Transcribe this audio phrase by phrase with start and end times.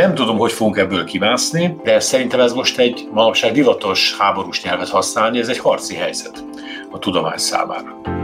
[0.00, 4.88] Nem tudom, hogy fogunk ebből kimászni, de szerintem ez most egy manapság divatos háborús nyelvet
[4.88, 6.44] használni, ez egy harci helyzet
[6.90, 8.19] a tudomány számára.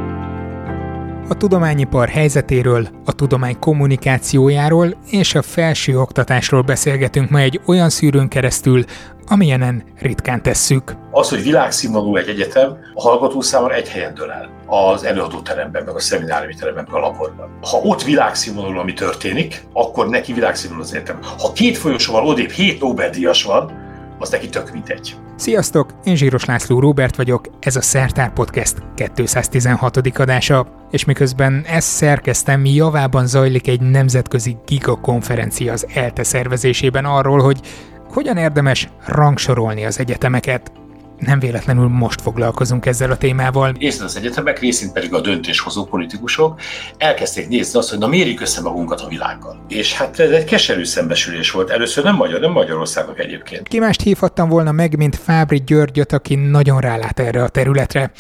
[1.29, 8.29] A tudományipar helyzetéről, a tudomány kommunikációjáról és a felső oktatásról beszélgetünk ma egy olyan szűrőn
[8.29, 8.85] keresztül,
[9.27, 10.97] amilyenen ritkán tesszük.
[11.11, 14.51] Az, hogy világszínvonalú egy egyetem, a hallgató számára egy helyen dől el.
[14.67, 17.59] Az előadóteremben, meg a szemináriumi teremben, meg a laborban.
[17.71, 21.19] Ha ott világszínvonalú, ami történik, akkor neki világszínvonalú az egyetem.
[21.39, 23.73] Ha két folyosóval odébb hét Nobel-díjas van,
[24.19, 25.17] az neki tök mindegy.
[25.37, 29.97] Sziasztok, én Zsíros László Róbert vagyok, ez a Szertár Podcast 216.
[29.97, 37.61] adása, és miközben ezt szerkeztem, javában zajlik egy nemzetközi gigakonferencia az ELTE szervezésében arról, hogy
[38.13, 40.73] hogyan érdemes rangsorolni az egyetemeket,
[41.19, 43.75] nem véletlenül most foglalkozunk ezzel a témával.
[43.79, 46.61] Részint az egyetemek, részint pedig a döntéshozó politikusok
[46.99, 49.65] elkezdték nézni azt, hogy na mérjük össze magunkat a világgal.
[49.69, 51.71] És hát ez egy keserű szembesülés volt.
[51.71, 53.69] Először nem Magyar, nem Magyarországnak egyébként.
[53.69, 58.13] Ki mást hívhattam volna meg, mint Fábri Györgyöt, aki nagyon rálát erre a területre.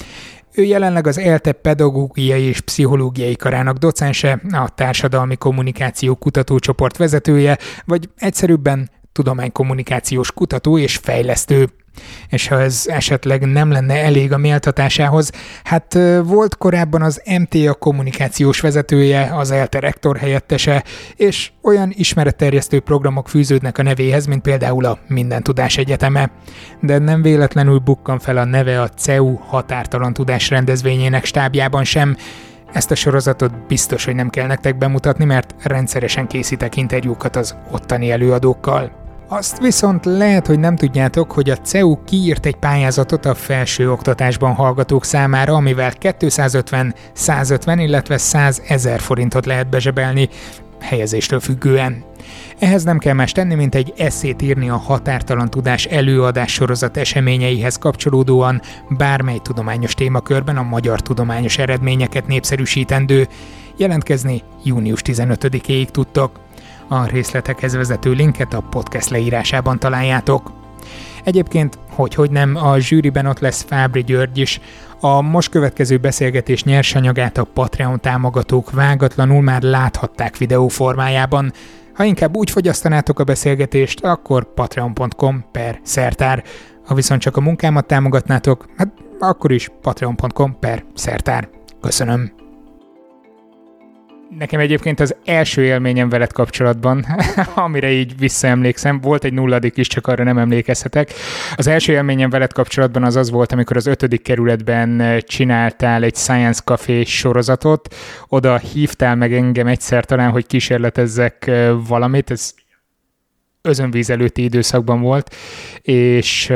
[0.55, 8.09] Ő jelenleg az ELTE pedagógiai és pszichológiai karának docense, a társadalmi kommunikáció kutatócsoport vezetője, vagy
[8.17, 11.69] egyszerűbben tudománykommunikációs kutató és fejlesztő.
[12.29, 15.31] És ha ez esetleg nem lenne elég a méltatásához,
[15.65, 20.85] hát volt korábban az MTA kommunikációs vezetője, az ELTE rektor helyettese,
[21.17, 26.31] és olyan ismeretterjesztő programok fűződnek a nevéhez, mint például a Minden Tudás Egyeteme.
[26.81, 32.17] De nem véletlenül bukkan fel a neve a CEU határtalan tudás rendezvényének stábjában sem,
[32.73, 38.11] ezt a sorozatot biztos, hogy nem kell nektek bemutatni, mert rendszeresen készítek interjúkat az ottani
[38.11, 39.06] előadókkal.
[39.29, 44.55] Azt viszont lehet, hogy nem tudjátok, hogy a CEU kiírt egy pályázatot a felső oktatásban
[44.55, 50.29] hallgatók számára, amivel 250, 150, illetve 100 ezer forintot lehet bezsebelni,
[50.81, 52.05] helyezéstől függően.
[52.59, 57.77] Ehhez nem kell más tenni, mint egy eszét írni a határtalan tudás előadás sorozat eseményeihez
[57.77, 63.29] kapcsolódóan bármely tudományos témakörben a magyar tudományos eredményeket népszerűsítendő.
[63.77, 66.46] Jelentkezni június 15-éig tudtok.
[66.89, 70.53] A részletekhez vezető linket a podcast leírásában találjátok.
[71.25, 74.61] Egyébként, hogy hogy nem, a zsűriben ott lesz Fábri György is.
[75.01, 81.53] A most következő beszélgetés nyersanyagát a Patreon támogatók vágatlanul már láthatták videó formájában.
[81.95, 86.45] Ha inkább úgy fogyasztanátok a beszélgetést, akkor patreon.com per szertár.
[86.87, 88.89] Ha viszont csak a munkámat támogatnátok, hát
[89.19, 91.49] akkor is patreon.com per szertár.
[91.81, 92.46] Köszönöm.
[94.31, 97.07] Nekem egyébként az első élményem veled kapcsolatban,
[97.55, 101.13] amire így visszaemlékszem, volt egy nulladik is, csak arra nem emlékezhetek.
[101.57, 106.63] Az első élményem veled kapcsolatban az az volt, amikor az ötödik kerületben csináltál egy Science
[106.65, 107.95] Café sorozatot,
[108.29, 111.51] oda hívtál meg engem egyszer talán, hogy kísérletezzek
[111.89, 112.55] valamit, ez
[113.63, 115.35] özönvíz előtti időszakban volt,
[115.83, 116.53] és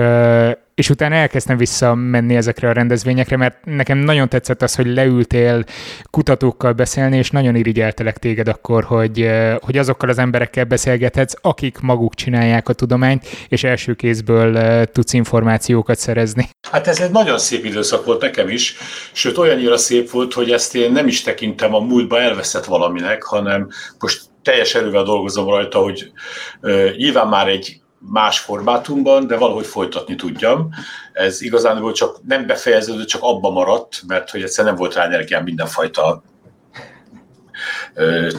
[0.80, 5.64] és utána elkezdtem visszamenni ezekre a rendezvényekre, mert nekem nagyon tetszett az, hogy leültél
[6.10, 9.30] kutatókkal beszélni, és nagyon irigyeltelek téged akkor, hogy,
[9.60, 15.98] hogy azokkal az emberekkel beszélgethetsz, akik maguk csinálják a tudományt, és első kézből tudsz információkat
[15.98, 16.48] szerezni.
[16.70, 18.76] Hát ez egy nagyon szép időszak volt nekem is,
[19.12, 23.68] sőt olyannyira szép volt, hogy ezt én nem is tekintem a múltba elveszett valaminek, hanem
[23.98, 26.12] most teljes erővel dolgozom rajta, hogy
[26.60, 30.68] uh, nyilván már egy más formátumban, de valahogy folytatni tudjam.
[31.12, 35.44] Ez igazán csak nem befejeződött, csak abba maradt, mert hogy egyszer nem volt rá energiám
[35.44, 36.22] mindenfajta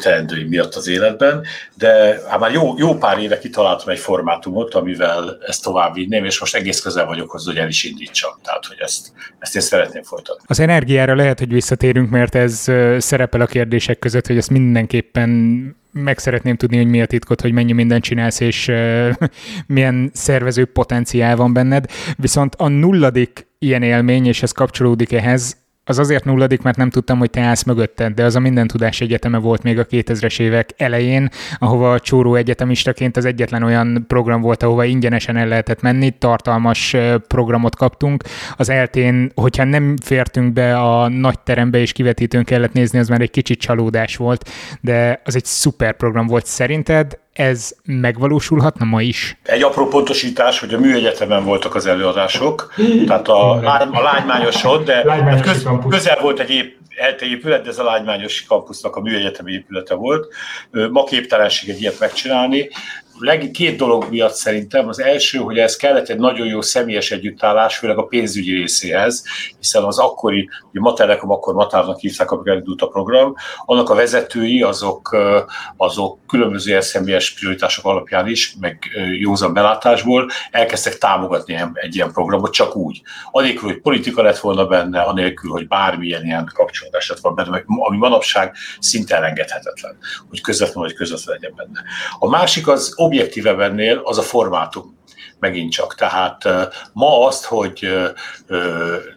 [0.01, 1.43] teendői miatt az életben,
[1.75, 6.39] de hát már jó, jó pár éve kitaláltam egy formátumot, amivel ezt tovább vinném, és
[6.39, 8.31] most egész közel vagyok hozzá, hogy el is indítsam.
[8.43, 10.43] Tehát, hogy ezt, ezt én szeretném folytatni.
[10.47, 15.29] Az energiára lehet, hogy visszatérünk, mert ez szerepel a kérdések között, hogy ezt mindenképpen
[15.91, 19.09] meg szeretném tudni, hogy mi a titkot, hogy mennyi mindent csinálsz, és uh,
[19.67, 21.85] milyen szervező potenciál van benned.
[22.17, 25.57] Viszont a nulladik ilyen élmény, és ez kapcsolódik ehhez,
[25.91, 29.01] az azért nulladik, mert nem tudtam, hogy te állsz mögötted, de az a Minden Tudás
[29.01, 34.41] Egyeteme volt még a 2000-es évek elején, ahova a Csóró Egyetemistaként az egyetlen olyan program
[34.41, 36.95] volt, ahova ingyenesen el lehetett menni, tartalmas
[37.27, 38.23] programot kaptunk.
[38.57, 43.21] Az eltén, hogyha nem fértünk be a nagy terembe és kivetítőn kellett nézni, az már
[43.21, 44.49] egy kicsit csalódás volt,
[44.81, 46.45] de az egy szuper program volt.
[46.45, 49.37] Szerinted ez megvalósulhatna ma is?
[49.43, 52.73] Egy apró pontosítás, hogy a műegyetemen voltak az előadások,
[53.07, 53.51] tehát a,
[53.91, 58.43] a lágymányosod, de hát köz, közel volt egy épp ELTE épület, de ez a lágymányos
[58.43, 60.33] kampusznak a műegyetemi épülete volt.
[60.91, 62.69] Ma képtelenség egy ilyet megcsinálni.
[63.21, 64.87] Leg, két dolog miatt szerintem.
[64.87, 69.23] Az első, hogy ez kellett egy nagyon jó személyes együttállás, főleg a pénzügyi részéhez,
[69.59, 73.35] hiszen az akkori, ugye Matelekom akkor Matárnak hívták, amikor elindult a program,
[73.65, 75.17] annak a vezetői azok,
[75.77, 78.79] azok különböző személyes prioritások alapján is, meg
[79.19, 83.01] józan belátásból elkezdtek támogatni egy ilyen programot csak úgy.
[83.31, 87.97] Anélkül, hogy politika lett volna benne, anélkül, hogy bármilyen ilyen kapcsolódás lett volna benne, ami
[87.97, 89.97] manapság szinte elengedhetetlen,
[90.29, 91.83] hogy közvetlen vagy közvetlen legyen benne.
[92.19, 94.99] A másik az objektíve bennél az a formátum
[95.39, 95.95] megint csak.
[95.95, 96.47] Tehát
[96.93, 97.87] ma azt, hogy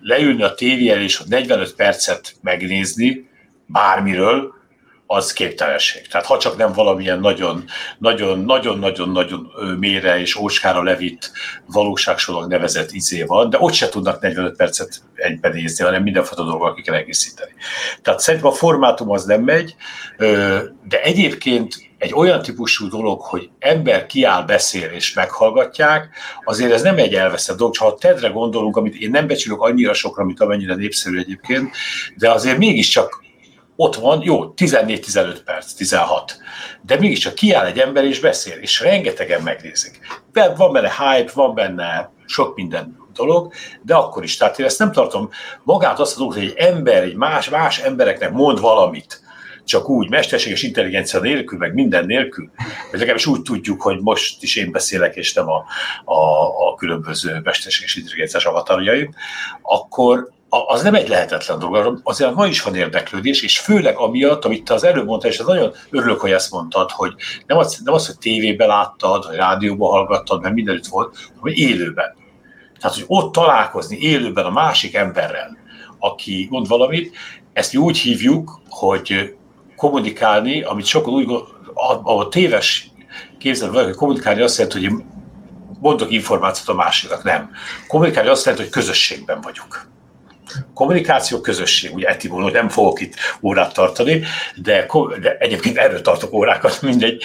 [0.00, 3.29] leülni a tévé és 45 percet megnézni
[3.67, 4.52] bármiről,
[5.06, 6.06] az képtelenség.
[6.06, 7.64] Tehát ha csak nem valamilyen nagyon,
[7.99, 11.31] nagyon, nagyon, nagyon, nagyon mélyre és óskára levitt
[11.67, 16.75] valóságsorog nevezett izé van, de ott se tudnak 45 percet egyben nézni, hanem mindenfajta dolgokat
[16.75, 17.52] ki kell egészíteni.
[18.02, 19.75] Tehát szerintem a formátum az nem megy,
[20.88, 26.08] de egyébként egy olyan típusú dolog, hogy ember kiáll, beszél és meghallgatják,
[26.44, 29.94] azért ez nem egy elveszett dolog, ha a TED-re gondolunk, amit én nem becsülök annyira
[29.94, 31.76] sokra, mint amennyire népszerű egyébként,
[32.17, 33.23] de azért mégiscsak
[33.76, 36.37] ott van, jó, 14-15 perc, 16,
[36.82, 39.99] de mégiscsak kiáll egy ember és beszél, és rengetegen megnézik.
[40.56, 43.52] Van benne hype, van benne sok minden dolog,
[43.82, 44.37] de akkor is.
[44.37, 45.31] Tehát én ezt nem tartom
[45.62, 49.23] magát azt a dolgot, hogy egy ember, egy más, más embereknek mond valamit,
[49.64, 52.50] csak úgy mesterséges intelligencia nélkül, meg minden nélkül,
[52.90, 55.64] vagy legalábbis úgy tudjuk, hogy most is én beszélek, és nem a,
[56.05, 59.14] a, a különböző mesterséges intelligenciás avatarjaim,
[59.62, 60.32] akkor,
[60.66, 64.75] az nem egy lehetetlen dolog, azért ma is van érdeklődés, és főleg amiatt, amit te
[64.75, 67.12] az előbb mondtad, és nagyon örülök, hogy ezt mondtad, hogy
[67.46, 72.17] nem az, nem az hogy tévében láttad, vagy rádióban hallgattad, mert mindenütt volt, hanem élőben.
[72.81, 75.56] Tehát, hogy ott találkozni élőben a másik emberrel,
[75.99, 77.17] aki mond valamit,
[77.52, 79.34] ezt úgy hívjuk, hogy
[79.76, 81.30] kommunikálni, amit sokan úgy,
[82.02, 82.90] a, téves
[83.38, 85.04] képzelő hogy kommunikálni azt jelenti, hogy
[85.80, 87.50] mondok információt a másiknak, nem.
[87.88, 89.92] Kommunikálni azt jelenti, hogy közösségben vagyunk
[90.74, 94.22] kommunikáció, közösség, ugye etimológia, nem fogok itt órát tartani,
[94.56, 94.86] de,
[95.20, 97.22] de egyébként erről tartok órákat, mindegy.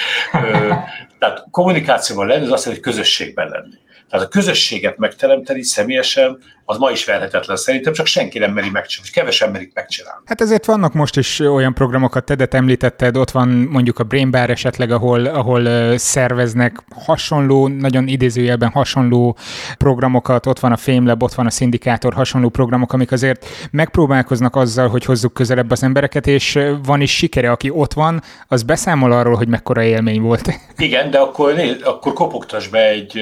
[1.19, 3.75] Tehát kommunikációban lenni, az azt jelenti, hogy közösségben lenni.
[4.09, 6.39] Tehát a közösséget megteremteni személyesen,
[6.69, 10.21] az ma is verhetetlen szerintem, csak senki nem meri megcsinálni, kevesen merik megcsinálni.
[10.25, 14.49] Hát ezért vannak most is olyan programokat, Tedet említetted, ott van mondjuk a Brain Bar
[14.49, 19.37] esetleg, ahol, ahol szerveznek hasonló, nagyon idézőjelben hasonló
[19.77, 24.87] programokat, ott van a FameLab, ott van a Szindikátor, hasonló programok, amik azért megpróbálkoznak azzal,
[24.87, 29.35] hogy hozzuk közelebb az embereket, és van is sikere, aki ott van, az beszámol arról,
[29.35, 30.49] hogy mekkora élmény volt.
[30.77, 33.21] Igen, de akkor, akkor kopogtass be egy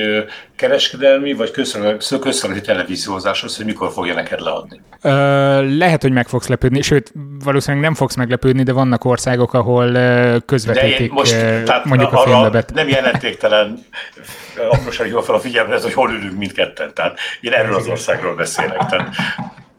[0.58, 1.52] kereskedelmi vagy
[2.20, 2.96] közszolgálati
[3.38, 4.82] televíziózáshoz, hogy mikor fogja neked leadni?
[5.02, 7.14] Ö, lehet, hogy meg fogsz lepődni, sőt,
[7.44, 9.92] valószínűleg nem fogsz meglepődni, de vannak országok, ahol
[10.46, 11.32] közvetítik most,
[11.64, 12.74] tehát mondjuk a filmlebet.
[12.74, 13.86] Nem jelentéktelen
[14.70, 16.94] apróság fel a figyelmet, hogy hol ülünk mindketten.
[16.94, 18.86] Tehát én erről az országról beszélek.
[18.86, 19.10] Tehát...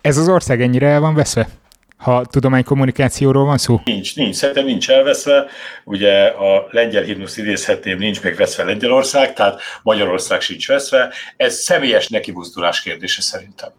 [0.00, 1.48] Ez az ország ennyire el van veszve?
[1.98, 3.80] Ha tudománykommunikációról van szó?
[3.84, 5.46] Nincs, nincs, szerintem nincs elveszve.
[5.84, 11.12] Ugye a lengyel himnusz idézhetném, nincs még veszve Lengyelország, tehát Magyarország sincs veszve.
[11.36, 13.70] Ez személyes nekibuzdulás kérdése szerintem.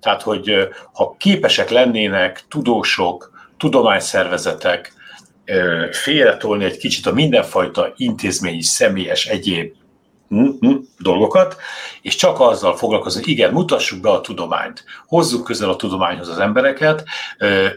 [0.00, 4.92] Tehát, hogy ha képesek lennének tudósok, tudományszervezetek
[5.90, 9.72] félretolni egy kicsit a mindenfajta intézményi, személyes, egyéb
[10.98, 11.56] dolgokat,
[12.02, 17.04] és csak azzal foglalkozni, igen, mutassuk be a tudományt, hozzuk közel a tudományhoz az embereket,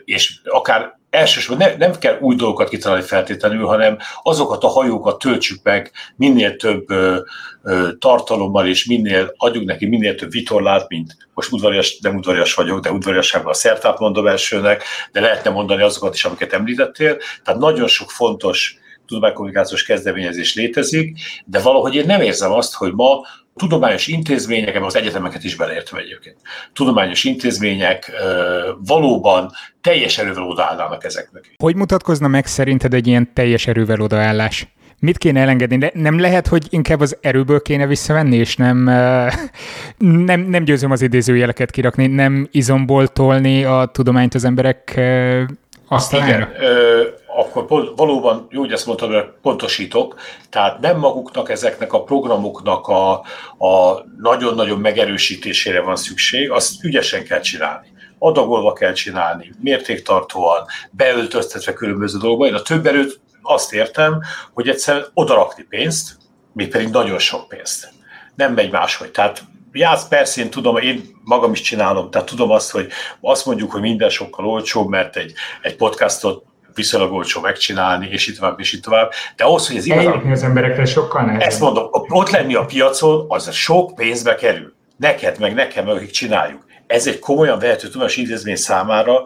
[0.05, 5.63] és akár elsősorban ne, nem kell új dolgokat kitalálni feltétlenül, hanem azokat a hajókat töltsük
[5.63, 7.19] meg minél több ö,
[7.63, 12.79] ö, tartalommal, és minél adjuk neki minél több vitorlát, mint most udvarias, nem udvarias vagyok,
[12.79, 17.17] de udvariasságban a szertát mondom elsőnek, de lehetne mondani azokat is, amiket említettél.
[17.43, 18.79] Tehát nagyon sok fontos
[19.11, 23.21] tudománykommunikációs kezdeményezés létezik, de valahogy én nem érzem azt, hogy ma
[23.55, 26.37] tudományos intézmények, az egyetemeket is beleértve egyébként,
[26.73, 28.11] tudományos intézmények
[28.85, 29.51] valóban
[29.81, 31.55] teljes erővel odaállnának ezeknek.
[31.57, 34.67] Hogy mutatkozna meg szerinted egy ilyen teljes erővel odaállás?
[34.99, 35.77] Mit kéne elengedni?
[35.77, 38.77] De nem lehet, hogy inkább az erőből kéne visszavenni, és nem,
[40.29, 44.99] nem, nem győzöm az idézőjeleket kirakni, nem izomból tolni a tudományt az emberek
[45.87, 46.33] asztalára?
[46.33, 46.49] Igen,
[47.35, 50.19] akkor valóban, jó, hogy ezt mondtam, hogy pontosítok,
[50.49, 53.11] tehát nem maguknak ezeknek a programoknak a,
[53.65, 57.87] a nagyon-nagyon megerősítésére van szükség, azt ügyesen kell csinálni.
[58.19, 62.45] Adagolva kell csinálni, mértéktartóan, beöltöztetve különböző dolgokba.
[62.45, 64.21] Én a több erőt azt értem,
[64.53, 66.17] hogy egyszerűen odarakni pénzt,
[66.53, 67.93] még pedig nagyon sok pénzt.
[68.35, 69.11] Nem megy máshogy.
[69.11, 72.87] Tehát játsz, persze én tudom, én magam is csinálom, tehát tudom azt, hogy
[73.21, 78.37] azt mondjuk, hogy minden sokkal olcsóbb, mert egy, egy podcastot viszonylag olcsó megcsinálni, és itt
[78.37, 79.11] tovább, és itt tovább.
[79.35, 80.31] De ahhoz, hogy ez igazán...
[80.31, 81.47] az emberekre sokkal nehezebb.
[81.47, 84.73] Ezt mondom, ott lenni a piacon, az sok pénzbe kerül.
[84.97, 86.65] Neked, meg nekem, meg akik csináljuk.
[86.87, 89.23] Ez egy komolyan vehető tudományos intézmény számára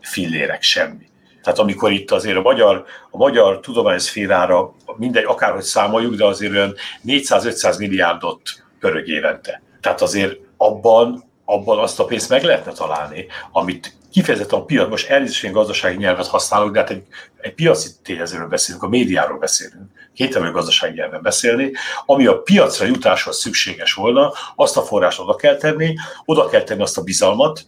[0.00, 1.08] fillérek semmi.
[1.42, 6.74] Tehát amikor itt azért a magyar, a magyar tudományszférára mindegy, akárhogy számoljuk, de azért olyan
[7.06, 8.42] 400-500 milliárdot
[8.80, 9.62] pörög évente.
[9.80, 15.08] Tehát azért abban, abban azt a pénzt meg lehetne találni, amit kifejezetten a piac, most
[15.08, 17.02] elnézést, gazdasági nyelvet használok, de hát egy,
[17.40, 21.72] egy piaci tényezőről beszélünk, a médiáról beszélünk, kételmű gazdasági nyelven beszélni,
[22.06, 26.82] ami a piacra jutáshoz szükséges volna, azt a forrást oda kell tenni, oda kell tenni
[26.82, 27.66] azt a bizalmat,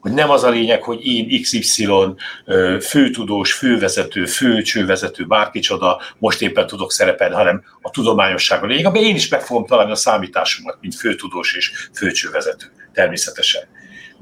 [0.00, 1.88] hogy nem az a lényeg, hogy én XY
[2.80, 9.14] főtudós, fővezető, főcsővezető, bárkicsoda most éppen tudok szerepelni, hanem a tudományosság a lényeg, amiben én
[9.14, 13.62] is meg fogom találni a számításomat, mint főtudós és főcsővezető, természetesen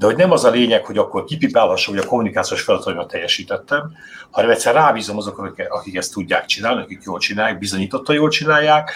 [0.00, 3.92] de hogy nem az a lényeg, hogy akkor kipipálhassam, hogy a kommunikációs feladataimat teljesítettem,
[4.30, 8.92] hanem egyszer rábízom azok, akik ezt tudják csinálni, akik jól csinálják, bizonyította jól csinálják,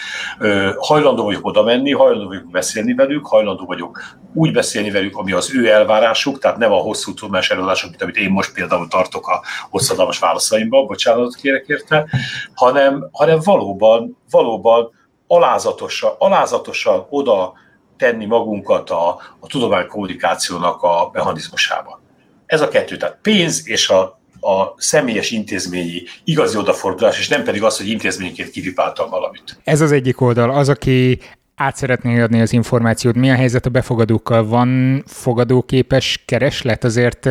[0.77, 4.01] hajlandó vagyok oda menni, hajlandó vagyok beszélni velük, hajlandó vagyok
[4.33, 8.17] úgy beszélni velük, ami az ő elvárásuk, tehát nem a hosszú tudományos előadások, mint amit
[8.17, 12.07] én most például tartok a hosszadalmas válaszaimban, bocsánatot kérek érte,
[12.53, 14.91] hanem, hanem valóban, valóban
[15.27, 17.53] alázatosan, alázatosan oda
[17.97, 19.07] tenni magunkat a,
[19.39, 22.01] a tudománykommunikációnak a mechanizmusába.
[22.45, 24.01] Ez a kettő, tehát pénz és a,
[24.41, 29.59] a személyes intézményi igazi odafordulás, és nem pedig az, hogy intézményként kivipáltam valamit.
[29.63, 30.49] Ez az egyik oldal.
[30.49, 31.19] Az, aki
[31.55, 33.15] át szeretné adni az információt.
[33.15, 34.47] Mi a helyzet a befogadókkal?
[34.47, 36.83] Van fogadóképes kereslet?
[36.83, 37.29] Azért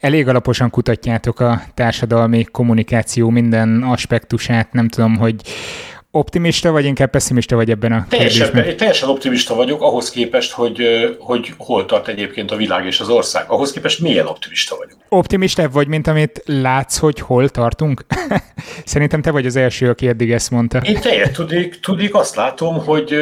[0.00, 4.72] elég alaposan kutatjátok a társadalmi kommunikáció minden aspektusát.
[4.72, 5.34] Nem tudom, hogy
[6.10, 8.76] optimista, vagy inkább pessimista vagy ebben a teljesen, kérdésben?
[8.76, 10.82] Teljesen optimista vagyok, ahhoz képest, hogy,
[11.18, 13.50] hogy hol tart egyébként a világ és az ország.
[13.50, 14.98] Ahhoz képest milyen optimista vagyok.
[15.08, 18.06] Optimista vagy, mint amit látsz, hogy hol tartunk?
[18.84, 20.78] Szerintem te vagy az első, aki eddig ezt mondta.
[20.78, 23.14] Én teljesen tudik, tudik, azt látom, hogy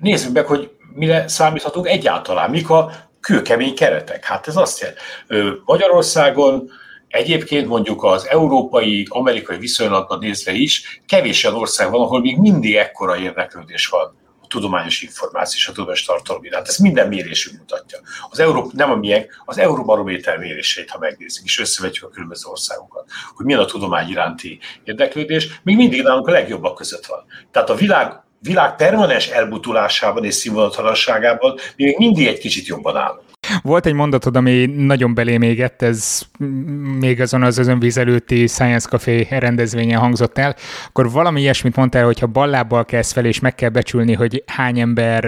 [0.00, 4.24] nézzük meg, hogy mire számíthatunk egyáltalán, mik a kőkemény keretek.
[4.24, 6.70] Hát ez azt jelenti, Magyarországon
[7.08, 12.74] Egyébként mondjuk az európai, amerikai viszonylatban nézve is kevés olyan ország van, ahol még mindig
[12.74, 16.68] ekkora érdeklődés van a tudományos információ és a tudományos tartalom iránt.
[16.68, 17.98] Ezt minden mérésünk mutatja.
[18.30, 23.04] Az Európa, nem a milyen, az Euróbarométer méréseit, ha megnézzük, és összevetjük a különböző országokat,
[23.34, 27.24] hogy milyen a tudomány iránti érdeklődés, még mindig nálunk a legjobbak között van.
[27.50, 33.25] Tehát a világ világ permanens elbutulásában és színvonaltalanságában mi még mindig egy kicsit jobban állunk.
[33.62, 36.22] Volt egy mondatod, ami nagyon belém égett, ez
[36.98, 40.56] még azon az özönvíz előtti Science Café rendezvényen hangzott el,
[40.88, 44.80] akkor valami ilyesmit mondtál, hogy ha ballábbal kezd fel, és meg kell becsülni, hogy hány
[44.80, 45.24] ember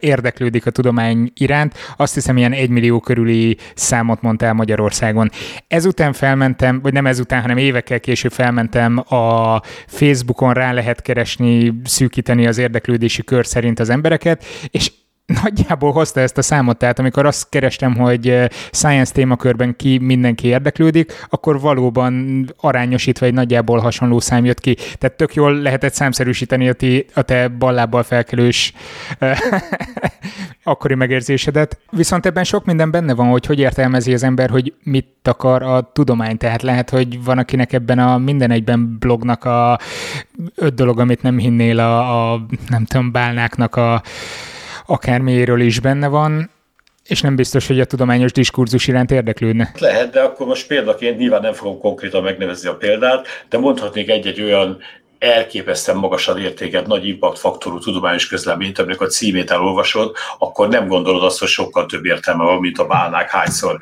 [0.00, 5.30] érdeklődik a tudomány iránt, azt hiszem ilyen egymillió körüli számot mondtál Magyarországon.
[5.68, 12.46] Ezután felmentem, vagy nem ezután, hanem évekkel később felmentem a Facebookon rá lehet keresni, szűkíteni
[12.46, 14.90] az érdeklődési kör szerint az embereket, és
[15.42, 20.46] nagyjából hozta ezt a számot, tehát amikor azt kerestem, hogy eh, science témakörben ki mindenki
[20.46, 24.74] érdeklődik, akkor valóban arányosítva egy nagyjából hasonló szám jött ki.
[24.74, 28.72] Tehát tök jól lehetett számszerűsíteni a, ti, a te ballábbal felkelős
[29.18, 29.38] eh,
[30.62, 31.78] akkori megérzésedet.
[31.90, 35.90] Viszont ebben sok minden benne van, hogy hogy értelmezi az ember, hogy mit akar a
[35.92, 36.36] tudomány.
[36.36, 39.78] Tehát lehet, hogy van, akinek ebben a minden egyben blognak a
[40.54, 44.02] öt dolog, amit nem hinnél a, a nem tudom, bálnáknak a
[44.86, 46.50] akármiéről is benne van,
[47.04, 49.72] és nem biztos, hogy a tudományos diskurzus iránt érdeklődne.
[49.78, 54.40] Lehet, de akkor most példaként nyilván nem fogom konkrétan megnevezni a példát, de mondhatnék egy-egy
[54.42, 54.78] olyan
[55.18, 61.22] elképesztően magasan értéket, nagy impact faktorú tudományos közleményt, amikor a címét elolvasod, akkor nem gondolod
[61.22, 63.78] azt, hogy sokkal több értelme van, mint a bálnák hányszor.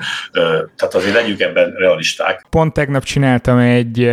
[0.76, 2.46] Tehát azért legyünk ebben realisták.
[2.50, 4.10] Pont tegnap csináltam egy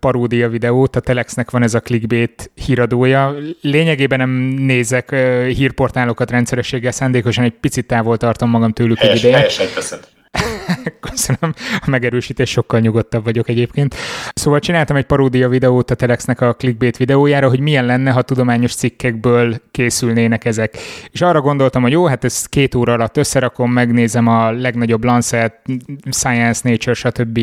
[0.00, 3.34] paródia videót, a Telexnek van ez a clickbait híradója.
[3.60, 4.30] Lényegében nem
[4.64, 5.10] nézek
[5.46, 9.36] hírportálokat rendszerességgel, szándékosan egy picit távol tartom magam tőlük Helyes, egy ideje.
[9.36, 10.00] Helyesen teszed.
[11.10, 13.94] Köszönöm, a megerősítés sokkal nyugodtabb vagyok egyébként.
[14.34, 18.74] Szóval csináltam egy paródia videót a Telexnek a clickbait videójára, hogy milyen lenne, ha tudományos
[18.74, 20.78] cikkekből készülnének ezek.
[21.10, 25.60] És arra gondoltam, hogy jó, hát ezt két óra alatt összerakom, megnézem a legnagyobb Lancet,
[26.10, 27.38] Science, Nature, stb.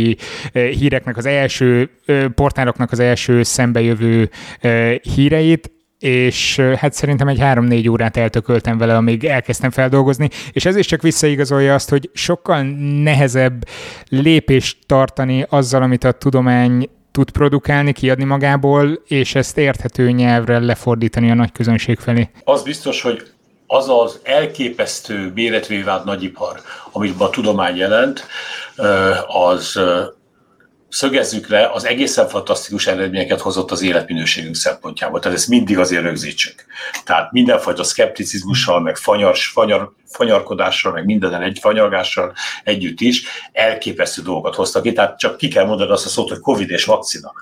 [0.51, 4.29] Eh, híreknek az első, eh, portáloknak az első szembejövő
[4.59, 10.75] eh, híreit, és hát szerintem egy három-négy órát eltököltem vele, amíg elkezdtem feldolgozni, és ez
[10.75, 12.61] is csak visszaigazolja azt, hogy sokkal
[13.03, 13.67] nehezebb
[14.09, 21.31] lépést tartani azzal, amit a tudomány tud produkálni, kiadni magából, és ezt érthető nyelvre lefordítani
[21.31, 22.29] a nagy közönség felé.
[22.43, 23.27] Az biztos, hogy
[23.67, 28.27] az az elképesztő méretvé vált nagyipar, amit a tudomány jelent,
[29.27, 29.79] az
[30.89, 35.19] szögezzük le, az egészen fantasztikus eredményeket hozott az életminőségünk szempontjából.
[35.19, 36.65] Tehát ezt mindig azért rögzítsük.
[37.03, 44.55] Tehát mindenfajta szkepticizmussal, meg fanyar, fanyar, fanyarkodással, meg minden egy fanyargással együtt is elképesztő dolgokat
[44.55, 44.93] hoztak ki.
[44.93, 47.33] Tehát csak ki kell mondani azt a szót, hogy Covid és vakcina.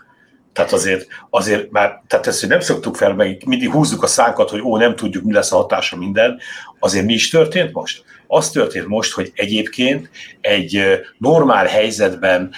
[0.54, 4.50] Tehát azért, azért már, tehát ezt, hogy nem szoktuk fel, meg mindig húzzuk a szánkat,
[4.50, 6.40] hogy ó, nem tudjuk, mi lesz a hatása minden,
[6.80, 8.04] azért mi is történt most?
[8.28, 10.10] Az történt most, hogy egyébként
[10.42, 10.82] egy
[11.18, 12.54] normál helyzetben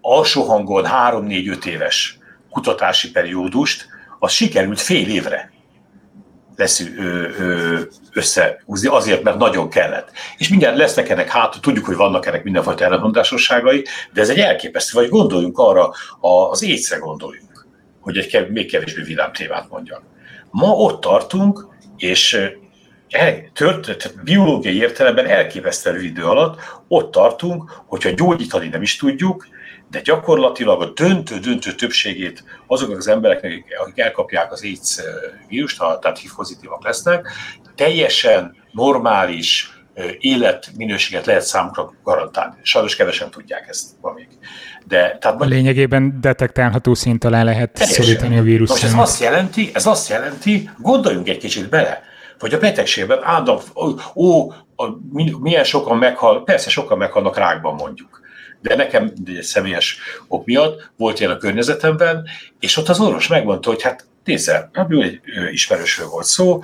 [0.00, 2.18] alsó hangon 3-4-5 éves
[2.50, 3.86] kutatási periódust,
[4.18, 5.52] az sikerült fél évre
[6.56, 6.84] lesz
[8.12, 10.10] összehúzni, azért, mert nagyon kellett.
[10.36, 14.98] És mindjárt lesznek ennek, hát tudjuk, hogy vannak ennek mindenfajta ellentmondásosságai, de ez egy elképesztő,
[14.98, 15.90] vagy gondoljunk arra,
[16.50, 17.66] az éjszre gondoljunk,
[18.00, 20.02] hogy egy még kevésbé vidám témát mondjak.
[20.50, 22.38] Ma ott tartunk, és
[23.08, 29.46] el, tört, biológiai értelemben elképesztő idő alatt ott tartunk, hogyha gyógyítani nem is tudjuk,
[29.90, 35.00] de gyakorlatilag a döntő-döntő többségét azoknak az embereknek, akik elkapják az AIDS
[35.48, 37.28] vírust, tehát HIV pozitívak lesznek,
[37.74, 39.72] teljesen normális
[40.18, 42.54] életminőséget lehet számukra garantálni.
[42.62, 44.28] Sajnos kevesen tudják ezt ma még.
[44.84, 48.04] De, tehát, Lényegében detektálható szint alá lehet teljesen.
[48.04, 48.68] szorítani a vírus.
[48.68, 52.02] Most ez azt jelenti, ez azt jelenti, gondoljunk egy kicsit bele,
[52.38, 54.52] hogy a betegségben állandóan, ó, ó,
[55.40, 58.20] milyen sokan meghal, persze sokan meghalnak rákban mondjuk
[58.60, 59.98] de nekem egy személyes
[60.28, 62.28] ok miatt volt ilyen a környezetemben,
[62.60, 66.62] és ott az orvos megmondta, hogy hát nézze, ebből egy ismerősről volt szó,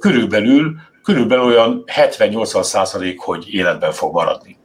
[0.00, 4.58] körülbelül, körülbelül olyan 70-80 százalék, hogy életben fog maradni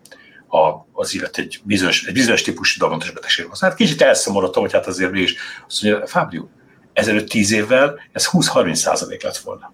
[0.48, 3.48] a, az illet egy bizonyos, egy bizonyos típusú daganatos betegség.
[3.60, 5.36] Hát kicsit elszomorodtam, hogy hát azért mégis
[5.68, 6.48] azt mondja, Fábio,
[6.94, 9.74] ezelőtt 10 évvel ez 20-30 százalék lett volna.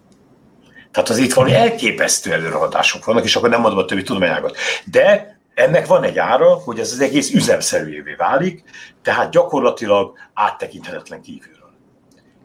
[0.92, 4.58] Tehát az itt valami elképesztő előrehatások vannak, és akkor nem mondom a többi tudományágat.
[4.86, 8.64] De ennek van egy ára, hogy ez az egész üzemszerűjévé válik,
[9.02, 11.58] tehát gyakorlatilag áttekinthetetlen kívülről.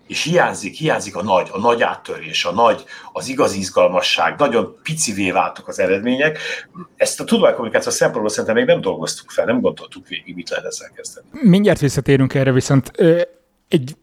[0.06, 5.30] És hiányzik, hiányzik a nagy, a nagy áttörés, a nagy, az igazi izgalmasság, nagyon picivé
[5.30, 6.38] váltak az eredmények.
[6.96, 10.90] Ezt a tudománykommunikáció szempontból szerintem még nem dolgoztuk fel, nem gondoltuk végig, mit lehet ezzel
[10.94, 11.26] kezdeni.
[11.30, 12.90] Mindjárt visszatérünk erre, viszont
[13.68, 13.96] egy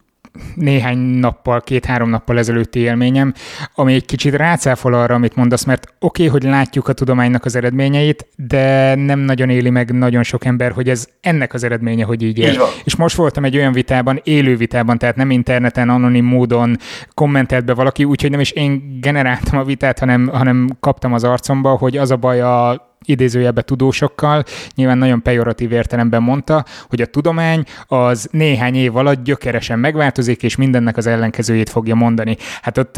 [0.56, 3.34] néhány nappal, két-három nappal ezelőtti élményem,
[3.75, 7.55] ami egy kicsit rácáfol arra, amit mondasz, mert oké, okay, hogy látjuk a tudománynak az
[7.55, 12.22] eredményeit, de nem nagyon éli meg nagyon sok ember, hogy ez ennek az eredménye, hogy
[12.22, 12.62] így él.
[12.84, 16.77] És most voltam egy olyan vitában, élő vitában, tehát nem interneten, anonim módon
[17.14, 21.70] kommentelt be valaki, úgyhogy nem is én generáltam a vitát, hanem, hanem kaptam az arcomba,
[21.70, 24.44] hogy az a baj a idézőjelbe tudósokkal,
[24.75, 30.55] nyilván nagyon pejoratív értelemben mondta, hogy a tudomány az néhány év alatt gyökeresen megváltozik, és
[30.55, 32.37] mindennek az ellenkezőjét fogja mondani.
[32.61, 32.96] Hát ott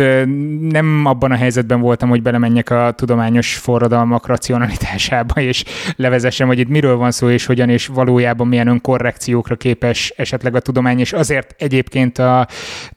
[0.62, 5.64] nem abban a helyzetben voltam, hogy belemenjek a tudományos forradalmak racionalitásába, és
[5.96, 10.60] levezessem, hogy itt miről van szó, és hogyan, és valójában milyen önkorrekciókra képes esetleg a
[10.60, 12.48] tudomány, és azért egyébként a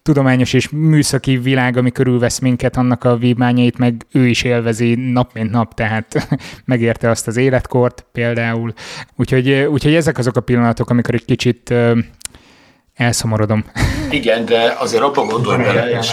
[0.02, 5.34] tudományos és műszaki világ, ami körülvesz minket, annak a vívmányait meg ő is élvezi nap
[5.34, 6.28] mint nap, tehát
[6.64, 8.72] megért elérte azt az életkort például.
[9.16, 11.74] Úgyhogy, úgyhogy ezek azok a pillanatok, amikor egy kicsit
[12.94, 13.64] elszomorodom.
[14.10, 16.12] Igen, de azért abba gondolj bele, és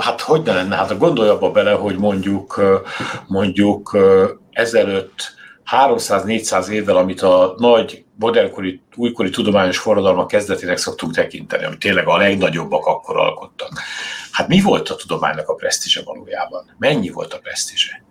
[0.00, 2.60] hát hogy ne lenne, hát gondolj abba bele, hogy mondjuk,
[3.26, 3.96] mondjuk
[4.50, 5.38] ezelőtt
[5.70, 12.16] 300-400 évvel, amit a nagy modernkori, újkori tudományos forradalmak kezdetének szoktunk tekinteni, ami tényleg a
[12.16, 13.70] legnagyobbak akkor alkottak.
[14.32, 16.74] Hát mi volt a tudománynak a presztízse valójában?
[16.78, 18.02] Mennyi volt a presztízse?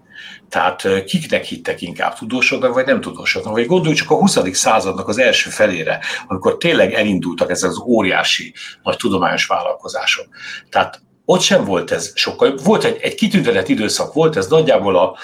[0.50, 3.54] Tehát kiknek hittek inkább tudósoknak, vagy nem tudósoknak?
[3.54, 4.38] Vagy gondolj csak a 20.
[4.52, 10.28] századnak az első felére, amikor tényleg elindultak ezek az óriási nagy tudományos vállalkozások.
[10.70, 12.58] Tehát ott sem volt ez sokkal.
[12.64, 15.18] Volt egy, egy kitüntetett időszak, volt ez nagyjából a,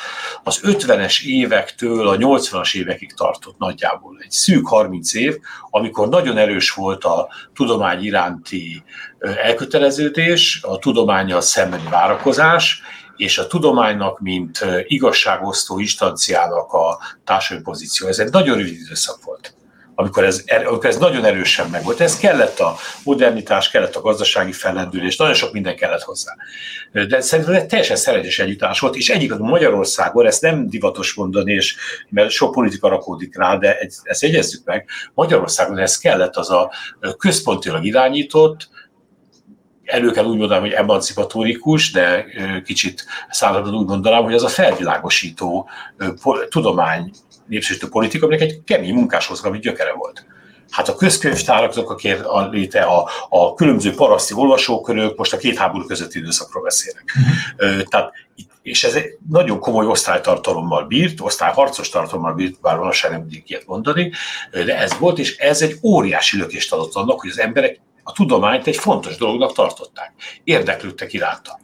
[0.43, 4.17] az 50-es évektől a 80-as évekig tartott nagyjából.
[4.19, 5.37] Egy szűk 30 év,
[5.69, 8.83] amikor nagyon erős volt a tudomány iránti
[9.43, 12.81] elköteleződés, a tudományjal szembeni várakozás,
[13.17, 18.07] és a tudománynak, mint igazságosztó instanciának a társadalmi pozíció.
[18.07, 19.55] Ez egy nagyon rövid időszak volt
[19.95, 21.99] amikor ez, er, amikor ez nagyon erősen megvolt.
[21.99, 26.35] Ez kellett a modernitás, kellett a gazdasági fellendülés, nagyon sok minden kellett hozzá.
[26.91, 31.75] De szerintem egy teljesen szerencsés együttállás volt, és egyik Magyarországon, ezt nem divatos mondani, és,
[32.09, 36.71] mert sok politika rakódik rá, de ezt jegyezzük meg, Magyarországon ez kellett az a
[37.17, 38.69] központilag irányított,
[39.85, 42.25] elő kell úgy mondanám, hogy emancipatórikus, de
[42.65, 45.69] kicsit szállodon úgy mondanám, hogy az a felvilágosító
[46.49, 47.11] tudomány,
[47.47, 50.25] népszerűsítő politika, aminek egy kemény munkáshozgalmi gyökere volt.
[50.69, 55.57] Hát a közkönyvtáraknak a, kér, a léte, a, a különböző paraszti olvasókörök, most a két
[55.57, 57.03] háború közötti időszakról beszélek.
[57.15, 57.81] Uh-huh.
[57.81, 58.11] Tehát,
[58.61, 63.65] és ez egy nagyon komoly osztálytartalommal bírt, osztályharcos tartalommal bírt, bár van sem nem ilyet
[63.65, 64.11] mondani,
[64.51, 68.67] de ez volt, és ez egy óriási lökést adott annak, hogy az emberek a tudományt
[68.67, 70.13] egy fontos dolognak tartották.
[70.43, 71.59] Érdeklődtek iránta.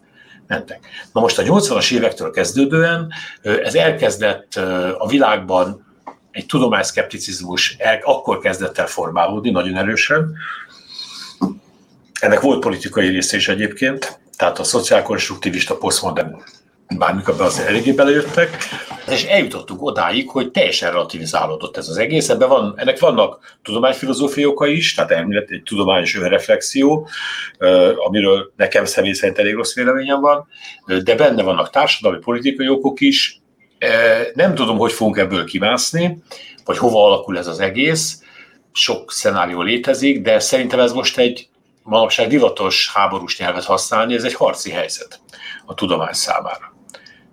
[0.48, 0.80] Mentek.
[1.14, 4.56] Na most a 80-as évektől kezdődően ez elkezdett
[4.98, 5.86] a világban
[6.32, 10.34] egy tudományszkepticizmus el, akkor kezdett el formálódni nagyon erősen.
[12.20, 16.44] Ennek volt politikai része is egyébként, tehát a szociálkonstruktivista, posztmodern
[16.98, 18.58] bármik abban az eléggé belejöttek,
[19.10, 22.30] és eljutottunk odáig, hogy teljesen relativizálódott ez az egész.
[22.30, 27.08] Ebben van, ennek vannak tudományfilozófiai okai is, tehát elmélet, egy tudományos önreflexió,
[28.08, 30.48] amiről nekem személy szerint elég rossz véleményem van,
[31.04, 33.40] de benne vannak társadalmi, politikai okok is.
[34.34, 36.24] Nem tudom, hogy fogunk ebből kimászni,
[36.66, 38.24] vagy hova alakul ez az egész.
[38.72, 41.50] Sok szenárió létezik, de szerintem ez most egy
[41.84, 45.20] manapság divatos háborús nyelvet használni, ez egy harci helyzet
[45.66, 46.71] a tudomány számára.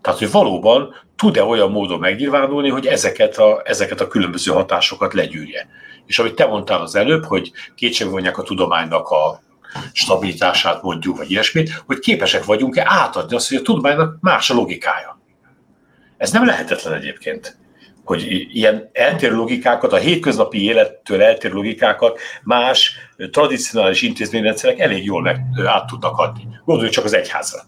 [0.09, 5.69] Tehát, hogy valóban tud-e olyan módon megnyilvánulni, hogy ezeket a, ezeket a különböző hatásokat legyűrje.
[6.07, 9.43] És amit te mondtál az előbb, hogy kétségvonják a tudománynak a
[9.93, 15.21] stabilitását mondjuk, vagy ilyesmit, hogy képesek vagyunk-e átadni azt, hogy a tudománynak más a logikája.
[16.17, 17.57] Ez nem lehetetlen egyébként
[18.05, 22.97] hogy ilyen eltérő logikákat, a hétköznapi élettől eltérő logikákat más
[23.31, 26.49] tradicionális intézményrendszerek elég jól meg át tudnak adni.
[26.65, 27.61] Gondolj csak az egyházra.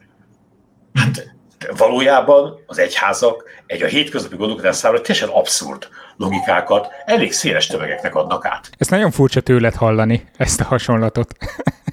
[0.95, 1.39] Hát
[1.77, 8.47] valójában az egyházak egy a hétköznapi gondolkodás számára teljesen abszurd logikákat elég széles tömegeknek adnak
[8.47, 8.71] át.
[8.79, 11.35] Ezt nagyon furcsa tőled hallani, ezt a hasonlatot.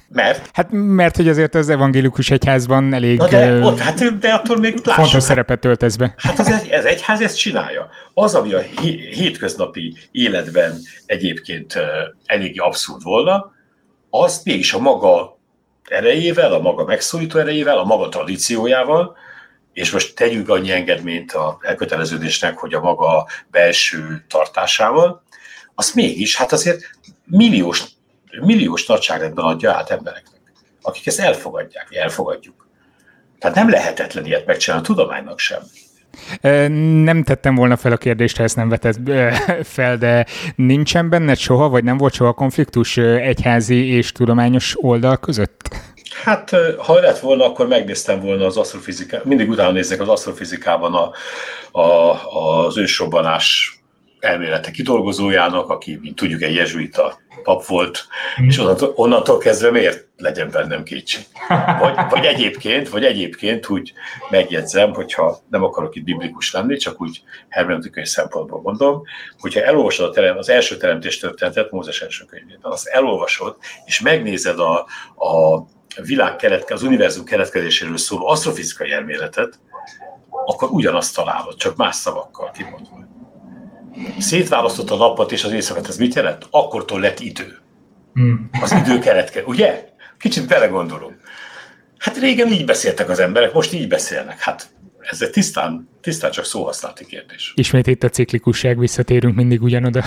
[0.08, 0.48] Mert?
[0.58, 4.72] Hát mert, hogy azért az evangélikus egyházban elég Na de, ott, hát, de attól még
[4.72, 6.14] lássuk, fontos hát, szerepet töltesz be.
[6.16, 7.88] Hát az egy, ez egyház ezt csinálja.
[8.14, 8.58] Az, ami a
[9.10, 11.78] hétköznapi életben egyébként
[12.26, 13.52] eléggé abszurd volna,
[14.10, 15.38] az mégis a maga
[15.88, 19.16] erejével, a maga megszólító erejével, a maga tradíciójával,
[19.78, 25.22] és most tegyünk annyi engedményt a elköteleződésnek, hogy a maga belső tartásával,
[25.74, 26.90] az mégis, hát azért
[27.24, 27.84] milliós,
[28.40, 30.40] milliós nagyságrendben adja át embereknek,
[30.82, 32.68] akik ezt elfogadják, elfogadjuk.
[33.38, 35.60] Tehát nem lehetetlen ilyet megcsinálni a tudománynak sem.
[37.02, 38.98] Nem tettem volna fel a kérdést, ha ezt nem vetett
[39.76, 45.68] fel, de nincsen benned soha, vagy nem volt soha konfliktus egyházi és tudományos oldal között?
[46.10, 49.24] Hát, ha lett volna, akkor megnéztem volna az asztrofizikát.
[49.24, 51.12] Mindig utána nézek az asztrofizikában a,
[51.80, 53.78] a, az ősrobbanás
[54.20, 58.06] elmélete kidolgozójának, aki, mint tudjuk, egy jezsuita pap volt,
[58.42, 58.46] mm.
[58.46, 61.22] és onnantól, onnantól kezdve miért legyen bennem kétség.
[61.80, 63.92] Vagy, vagy egyébként, vagy egyébként úgy
[64.30, 69.02] megjegyzem, hogyha nem akarok itt biblikus lenni, csak úgy hermeneutikai szempontból mondom,
[69.38, 74.58] hogyha elolvasod a terem, az első teremtés történetet, Mózes első könyvében, azt elolvasod, és megnézed
[74.58, 74.78] a,
[75.14, 75.64] a
[76.02, 79.60] világ keletke, az univerzum keletkezéséről szóló asztrofizikai elméletet,
[80.46, 83.06] akkor ugyanazt találod, csak más szavakkal kimondva.
[84.18, 86.46] Szétválasztott a napot és az éjszakát, ez mit jelent?
[86.50, 87.58] Akkortól lett idő.
[88.12, 88.48] Hmm.
[88.60, 89.88] Az idő keletke, ugye?
[90.18, 91.16] Kicsit belegondolunk.
[91.98, 94.40] Hát régen így beszéltek az emberek, most így beszélnek.
[94.40, 94.70] Hát
[95.00, 97.52] ez egy tisztán, tisztán csak szóhasználati kérdés.
[97.56, 100.04] Ismét itt a ciklikusság, visszatérünk mindig ugyanoda.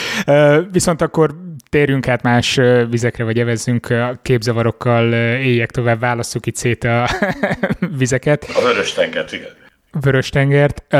[0.70, 1.34] Viszont akkor
[1.72, 7.08] térjünk át más vizekre, vagy evezzünk a képzavarokkal, éljek tovább, válasszuk itt szét a
[7.98, 8.44] vizeket.
[8.54, 9.50] A vörös tengert, igen.
[10.00, 10.94] Vörös tengert.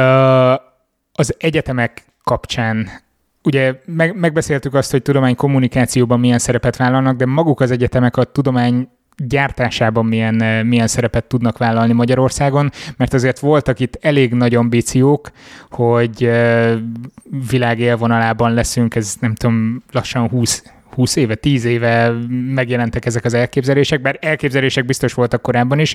[1.12, 2.88] Az egyetemek kapcsán
[3.42, 8.24] ugye meg, megbeszéltük azt, hogy tudomány kommunikációban milyen szerepet vállalnak, de maguk az egyetemek a
[8.24, 8.88] tudomány
[9.28, 15.30] gyártásában milyen, milyen szerepet tudnak vállalni Magyarországon, mert azért voltak itt elég nagy ambíciók,
[15.70, 16.30] hogy
[17.50, 22.10] világ élvonalában leszünk, ez nem tudom, lassan 20, 20 éve, 10 éve
[22.54, 25.94] megjelentek ezek az elképzelések, bár elképzelések biztos voltak korábban is.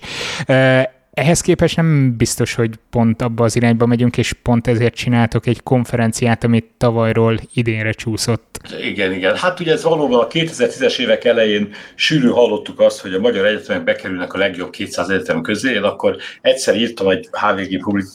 [1.18, 5.64] Ehhez képest nem biztos, hogy pont abba az irányba megyünk, és pont ezért csináltok egy
[5.64, 8.60] konferenciát, amit tavalyról idénre csúszott.
[8.82, 9.36] Igen, igen.
[9.36, 13.84] Hát ugye ez valóban a 2010-es évek elején sűrű hallottuk azt, hogy a magyar egyetemek
[13.84, 18.06] bekerülnek a legjobb 200 egyetem közé, én akkor egyszer írtam egy HVG publik,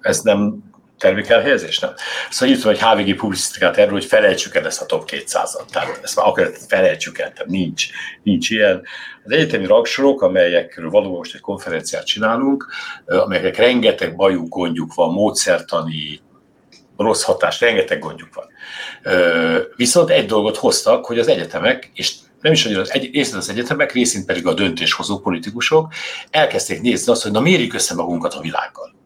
[0.00, 0.69] ez nem
[1.00, 1.92] termékelhelyezés, nem?
[2.30, 5.70] Szóval írtam egy HVG publicisztikát erről, hogy felejtsük el ezt a top 200-at.
[5.70, 7.86] Tehát ezt már akár felejtsük el, tehát nincs,
[8.22, 8.82] nincs ilyen.
[9.24, 12.66] Az egyetemi rangsorok, amelyekről valóban most egy konferenciát csinálunk,
[13.06, 16.20] amelyek rengeteg bajuk, gondjuk van, módszertani,
[16.96, 18.46] rossz hatás, rengeteg gondjuk van.
[19.76, 23.92] Viszont egy dolgot hoztak, hogy az egyetemek, és nem is annyira egy, részint az egyetemek,
[23.92, 25.92] részint pedig a döntéshozó politikusok
[26.30, 28.98] elkezdték nézni azt, hogy na mérjük össze magunkat a világgal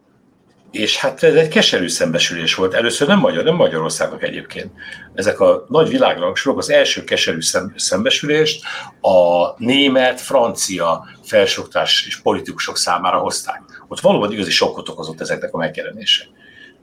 [0.75, 2.73] és hát ez egy keserű szembesülés volt.
[2.73, 4.71] Először nem, Magyar, nem Magyarországnak egyébként.
[5.13, 7.37] Ezek a nagy világrangsorok az első keserű
[7.75, 8.63] szembesülést
[9.01, 13.61] a német, francia felsőoktatás és politikusok számára hozták.
[13.87, 16.23] Ott valóban igazi sokkot okozott ezeknek a megjelenése.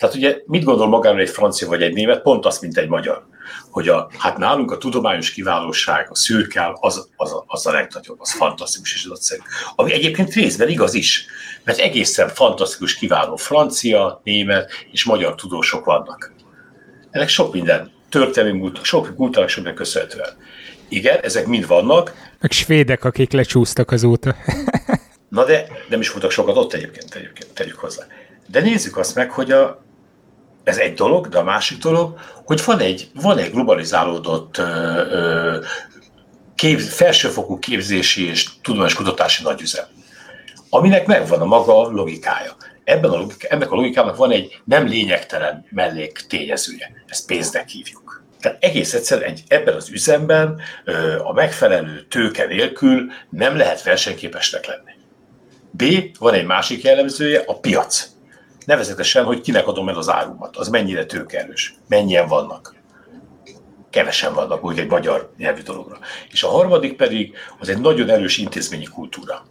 [0.03, 2.23] Tehát ugye mit gondol magáról egy francia vagy egy német?
[2.23, 3.27] Pont azt, mint egy magyar.
[3.71, 8.33] Hogy a, hát nálunk a tudományos kiválóság, a szürkel, az, az, az a legnagyobb, az
[8.33, 9.41] fantasztikus és nagyszerű.
[9.77, 11.27] Ami egyébként részben igaz is,
[11.65, 16.33] mert egészen fantasztikus, kiváló francia, német és magyar tudósok vannak.
[17.11, 20.37] Ennek sok minden történelmi múlt, sok múltanak sok köszönhetően.
[20.89, 22.15] Igen, ezek mind vannak.
[22.41, 24.37] Meg svédek, akik lecsúsztak azóta.
[25.29, 28.07] Na de nem is voltak sokat ott egyébként, egyébként tegyük hozzá.
[28.47, 29.83] De nézzük azt meg, hogy a,
[30.65, 34.63] ez egy dolog, de a másik dolog, hogy van egy, van egy globalizálódott ö,
[35.11, 35.59] ö,
[36.55, 39.85] képz, felsőfokú képzési és tudományos kutatási nagyüzem,
[40.71, 42.57] aminek megvan a maga logikája.
[42.85, 46.93] Ebben a logika, ennek a logikának van egy nem lényegtelen mellék tényezője.
[47.07, 48.23] Ezt pénznek hívjuk.
[48.41, 54.67] Tehát egész egyszerűen egy, ebben az üzemben ö, a megfelelő tőke nélkül nem lehet versenyképesnek
[54.67, 54.91] lenni.
[55.71, 55.85] B,
[56.19, 58.12] van egy másik jellemzője, a piac
[58.67, 62.75] nevezetesen, hogy kinek adom el az árumat, az mennyire tőkerős, mennyien vannak.
[63.91, 65.99] Kevesen vannak, úgy egy magyar nyelvű dologra.
[66.31, 69.47] És a harmadik pedig az egy nagyon erős intézményi kultúra.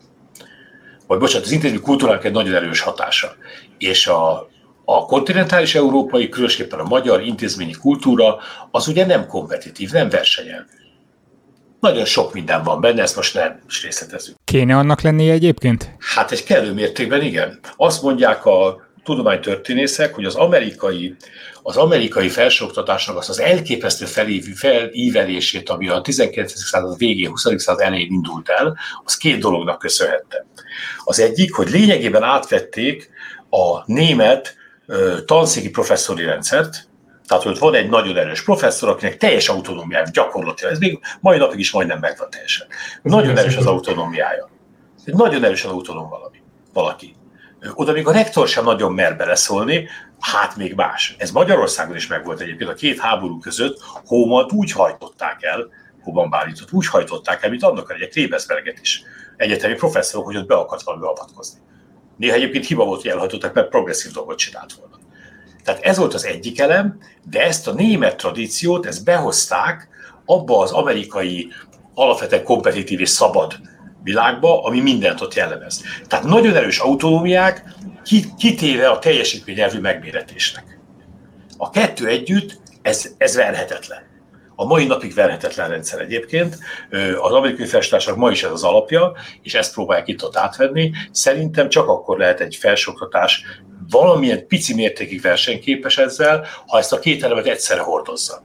[1.08, 3.36] Vagy bocsánat, az intézményi kultúrának egy nagyon erős hatása.
[3.78, 4.50] És a,
[4.86, 8.38] a kontinentális európai, különösképpen a magyar intézményi kultúra,
[8.72, 10.80] az ugye nem kompetitív, nem versenyelvű.
[11.80, 14.38] Nagyon sok minden van benne, ezt most nem is részletezünk.
[14.44, 15.96] Kéne annak lennie egyébként?
[16.00, 17.60] Hát egy kellő mértékben igen.
[17.76, 21.16] Azt mondják a tudománytörténészek, hogy az amerikai,
[21.64, 26.54] az amerikai felsőoktatásnak az az elképesztő felévű felívelését, ami a 19.
[26.54, 27.42] század végén, 20.
[27.42, 30.46] század elején indult el, az két dolognak köszönhette.
[31.04, 33.10] Az egyik, hogy lényegében átvették
[33.50, 34.56] a német
[35.26, 36.90] tanszéki professzori rendszert,
[37.28, 41.60] tehát, hogy van egy nagyon erős professzor, akinek teljes autonómiája, gyakorlatilag, ez még mai napig
[41.60, 42.68] is majdnem megvan teljesen.
[43.02, 44.50] Nagyon erős az autonómiája.
[45.06, 46.42] Nagyon erős az autonóm valami,
[46.74, 47.16] valaki
[47.74, 49.88] oda még a rektor sem nagyon mer beleszólni,
[50.20, 51.16] hát még más.
[51.18, 55.70] Ez Magyarországon is megvolt egyébként a két háború között, Hómant úgy hajtották el,
[56.04, 59.04] Hóban Bálintot úgy hajtották el, mint annak egy Trébeszberget is.
[59.38, 61.60] Egyetemi professzorok, hogy ott be akart valami avatkozni.
[62.18, 65.00] Néha egyébként hiba volt, hogy elhajtották, mert progresszív dolgot csinált volna.
[65.64, 69.88] Tehát ez volt az egyik elem, de ezt a német tradíciót, ezt behozták
[70.26, 71.52] abba az amerikai
[71.94, 73.60] alapvetően kompetitív és szabad
[74.04, 75.84] világba, ami mindent ott jellemez.
[76.08, 77.64] Tehát nagyon erős autonómiák,
[78.38, 80.80] kitéve a teljesítményelvű megméretésnek.
[81.58, 84.10] A kettő együtt, ez, ez verhetetlen.
[84.56, 86.58] A mai napig verhetetlen rendszer egyébként.
[87.22, 90.92] Az amerikai felsőtársak ma is ez az alapja, és ezt próbálják itt ott átvenni.
[91.12, 93.44] Szerintem csak akkor lehet egy felsőoktatás
[93.90, 98.44] valamilyen pici mértékig versenyképes ezzel, ha ezt a két elemet egyszerre hordozza.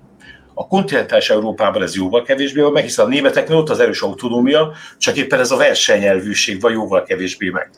[0.58, 4.72] A kontinentális Európában ez jóval kevésbé van meg, hiszen a németeknél ott az erős autonómia,
[4.98, 7.70] csak éppen ez a versenyelvűség van jóval kevésbé meg.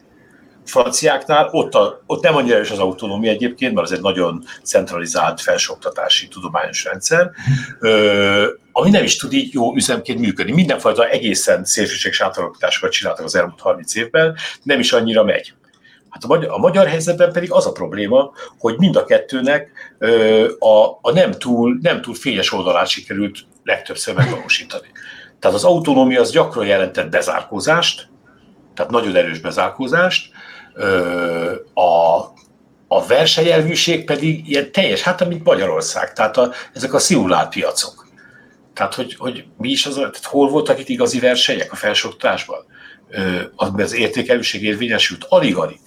[0.65, 4.45] A franciáknál ott, a, ott nem annyira erős az autonómia egyébként, mert ez egy nagyon
[4.63, 7.31] centralizált felsőoktatási tudományos rendszer,
[7.81, 10.53] ö, ami nem is tud így jó üzemként működni.
[10.53, 15.55] Mindenfajta egészen szélsőséges átalakításokat csináltak az elmúlt 30 évben, nem is annyira megy.
[16.11, 20.49] Hát a magyar, a magyar helyzetben pedig az a probléma, hogy mind a kettőnek ö,
[20.59, 24.89] a, a nem, túl, nem túl fényes oldalát sikerült legtöbbször megvalósítani.
[25.39, 28.09] Tehát az autonómia az gyakran jelentett bezárkózást,
[28.75, 30.31] tehát nagyon erős bezárkózást,
[30.75, 32.17] ö, a,
[32.89, 38.09] a versenyelvűség pedig ilyen teljes, hát mint Magyarország, tehát a, ezek a szimulált piacok.
[38.75, 42.65] Tehát, hogy, hogy mi is az, tehát hol voltak itt igazi versenyek a felsőoktatásban?
[43.57, 45.27] Az, az értékelőség érvényesült?
[45.29, 45.79] Alig-alig.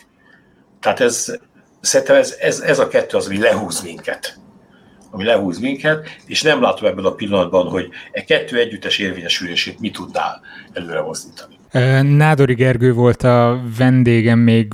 [0.81, 1.37] Tehát ez,
[1.81, 4.39] szerintem ez, ez, ez a kettő az, ami lehúz minket
[5.11, 9.91] ami lehúz minket, és nem látom ebben a pillanatban, hogy e kettő együttes érvényesülését mi
[9.91, 10.41] tudnál
[10.73, 11.55] előre mozdítani.
[12.15, 14.73] Nádori Gergő volt a vendégem még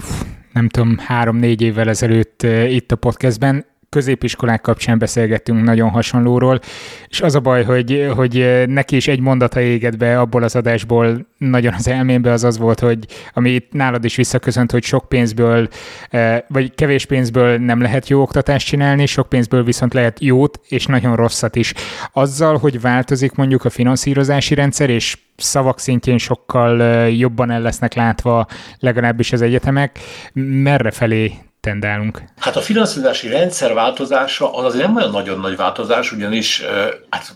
[0.54, 6.60] nem tudom, három-négy évvel ezelőtt itt a podcastben középiskolák kapcsán beszélgettünk nagyon hasonlóról,
[7.08, 11.28] és az a baj, hogy, hogy neki is egy mondata égett be abból az adásból
[11.38, 15.67] nagyon az elmémbe, az az volt, hogy ami itt nálad is visszaköszönt, hogy sok pénzből,
[16.10, 20.86] eh, vagy kevés pénzből nem lehet jó oktatást csinálni, sok pénzből viszont lehet jót és
[20.86, 21.73] nagyon rosszat is.
[22.13, 27.93] Azzal, hogy változik mondjuk a finanszírozási rendszer, és szavak szintjén sokkal eh, jobban el lesznek
[27.93, 28.47] látva
[28.80, 30.00] legalábbis az egyetemek,
[30.34, 31.34] merre felé
[31.68, 32.22] tendálunk?
[32.38, 36.64] Hát a finanszírozási rendszer változása az azért nem olyan nagyon nagy változás, ugyanis
[37.10, 37.36] hát,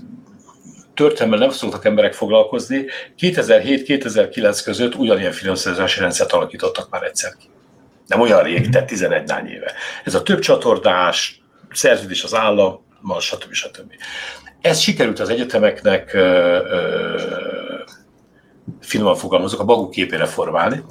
[0.93, 2.85] történelmen nem szoktak emberek foglalkozni.
[3.19, 7.45] 2007-2009 között ugyanilyen finanszírozási rendszert alakítottak már egyszer ki.
[8.07, 9.73] Nem olyan rég, tehát 11 nány éve.
[10.03, 11.41] Ez a több csatornás,
[11.71, 12.85] szerződés az állam,
[13.19, 13.53] stb.
[13.53, 13.93] stb.
[14.61, 17.21] Ez sikerült az egyetemeknek, ö, ö,
[18.81, 20.83] finoman fogalmazok, a maguk képére formálni,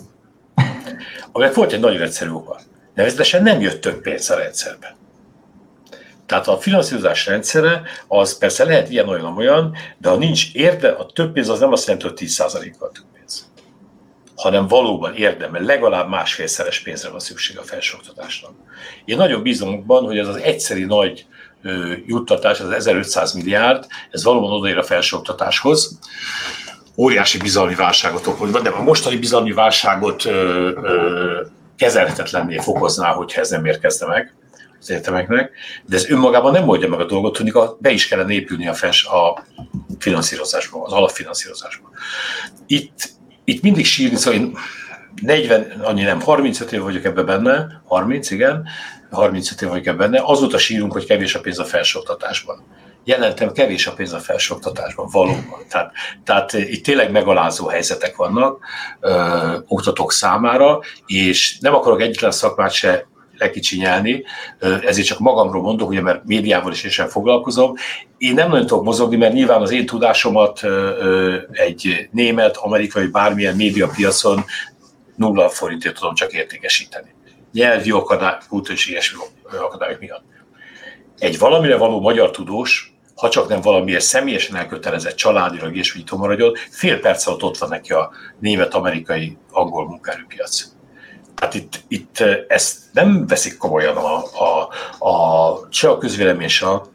[1.33, 2.61] aminek volt egy nagyon egyszerű oka.
[2.94, 4.96] Nevezetesen nem jött több pénz a rendszerbe.
[6.26, 11.07] Tehát a finanszírozás rendszere az persze lehet ilyen olyan olyan, de ha nincs érde, a
[11.07, 13.50] több pénz az nem azt jelenti, hogy 10%-kal több pénz,
[14.37, 18.53] hanem valóban érdemel, legalább másfélszeres pénzre van szükség a felsőoktatásnak.
[19.05, 21.26] Én nagyon bízom abban, hogy ez az egyszeri nagy
[22.07, 25.98] juttatás, az 1500 milliárd, ez valóban odaér a felsőoktatáshoz.
[26.96, 31.40] Óriási bizalmi válságot okoz, de a mostani bizalmi válságot ö, ö,
[31.80, 34.34] kezelhetetlenné fokozná, hogyha ez nem érkezne meg
[34.80, 35.50] az egyetemeknek,
[35.86, 39.04] de ez önmagában nem oldja meg a dolgot, hogy be is kellene épülni a, fels,
[39.04, 39.44] a
[39.98, 41.88] finanszírozásba, az alapfinanszírozásba.
[42.66, 43.08] Itt,
[43.44, 44.56] itt mindig sírni, szóval én
[45.22, 48.68] 40, annyi nem, 35 év vagyok ebben benne, 30, igen,
[49.10, 52.62] 35 év vagyok ebben benne, azóta sírunk, hogy kevés a pénz a felsőoktatásban.
[53.04, 55.58] Jelentem, kevés a pénz a felsőoktatásban, valóban.
[55.68, 55.92] Tehát,
[56.24, 58.58] tehát itt tényleg megalázó helyzetek vannak
[59.00, 63.08] ö, oktatók számára, és nem akarok egyetlen szakmát se
[63.40, 64.24] lekicsinyelni,
[64.86, 67.74] ezért csak magamról mondok, ugye, mert médiával is sem foglalkozom.
[68.18, 70.60] Én nem nagyon tudok mozogni, mert nyilván az én tudásomat
[71.50, 74.44] egy német, amerikai, bármilyen médiapiacon
[75.16, 77.14] nulla forintért tudom csak értékesíteni.
[77.52, 79.18] Nyelvi akadály, és ilyesmi
[79.60, 80.24] akadályok miatt.
[81.18, 82.89] Egy valamire való magyar tudós,
[83.20, 87.68] ha csak nem valamiért személyesen elkötelezett családilag és úgy maradjon, fél perc alatt ott van
[87.68, 90.64] neki a német-amerikai angol munkaerőpiac.
[91.37, 94.68] Hát itt, itt ezt nem veszik komolyan a, a,
[95.09, 96.87] a, se a közvélemény, se a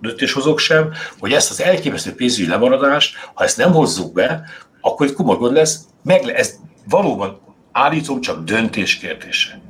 [0.00, 4.42] döntéshozók sem, hogy ezt az elképesztő pénzügyi lemaradást, ha ezt nem hozzuk be,
[4.80, 6.54] akkor itt komoly gond lesz, meg ez
[6.88, 7.40] valóban
[7.72, 9.69] állítom csak döntés kérdése.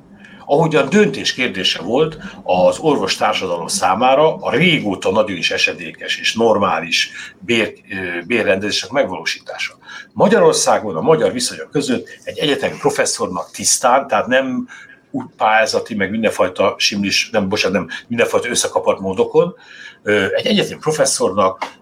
[0.52, 7.10] Ahogyan döntés kérdése volt az orvos társadalom számára a régóta nagyon is esedékes és normális
[7.38, 7.72] bér,
[8.26, 9.78] bérrendezések megvalósítása.
[10.12, 14.68] Magyarországon a magyar viszonyok között egy egyetemi professzornak tisztán, tehát nem
[15.10, 19.54] úgy pályázati, meg mindenfajta simlis, nem, bocsánat, nem, mindenfajta összekapart módokon,
[20.34, 21.78] egy egyetemi professzornak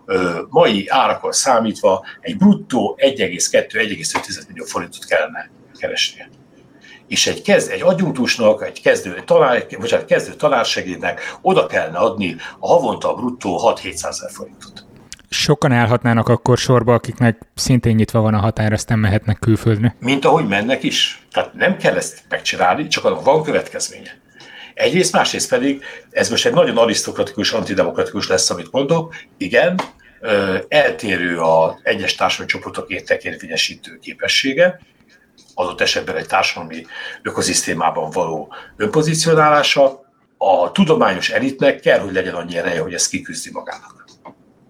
[0.49, 6.29] mai árakon számítva egy bruttó 1,2-1,5 millió forintot kellene keresnie.
[7.09, 12.69] És egy, kezd, egy adjunktusnak, egy kezdő, tanár, bocsánat, kezdő tanársegédnek oda kellene adni a
[12.69, 14.87] havonta a bruttó 6-700 ezer forintot.
[15.29, 19.97] Sokan állhatnának akkor sorba, akiknek szintén nyitva van a határ, aztán mehetnek külföldre.
[20.01, 21.27] Mint ahogy mennek is.
[21.33, 24.19] Tehát nem kell ezt megcsinálni, csak van következménye.
[24.75, 29.15] Egyrészt, másrészt pedig, ez most egy nagyon arisztokratikus, antidemokratikus lesz, amit mondok.
[29.37, 29.81] Igen,
[30.69, 34.81] eltérő a egyes társadalmi csoportok értékérvényesítő képessége,
[35.59, 36.87] adott esetben egy társadalmi
[37.23, 44.05] ökoszisztémában való önpozícionálása, a tudományos elitnek kell, hogy legyen annyi ereje, hogy ezt kiküzdi magának.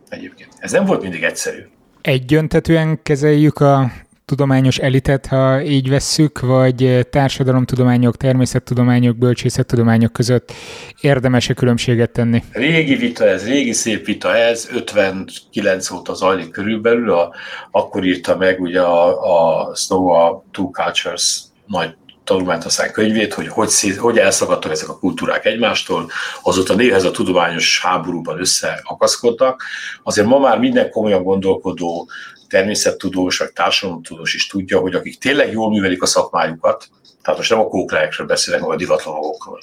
[0.09, 0.53] Egyébként.
[0.59, 1.67] Ez nem volt mindig egyszerű.
[2.01, 3.91] Egyöntetően kezeljük a
[4.29, 10.53] tudományos elitet, ha így vesszük, vagy társadalomtudományok, természettudományok, bölcsészettudományok között
[11.01, 12.43] érdemes-e különbséget tenni?
[12.53, 17.35] Régi vita ez, régi szép vita ez, 59 óta zajlik körülbelül, a,
[17.71, 23.71] akkor írta meg ugye a, a Snow a Two Cultures nagy tanulmánytaszán könyvét, hogy hogy,
[23.99, 26.11] hogy elszakadtak ezek a kultúrák egymástól,
[26.43, 29.63] azóta néhez a tudományos háborúban összeakaszkodtak.
[30.03, 32.09] Azért ma már minden komolyan gondolkodó
[32.49, 36.89] természettudós vagy társadalomtudós is tudja, hogy akik tényleg jól művelik a szakmájukat,
[37.23, 39.61] tehát most nem a kókleekről beszélek, vagy a divatlanogokról,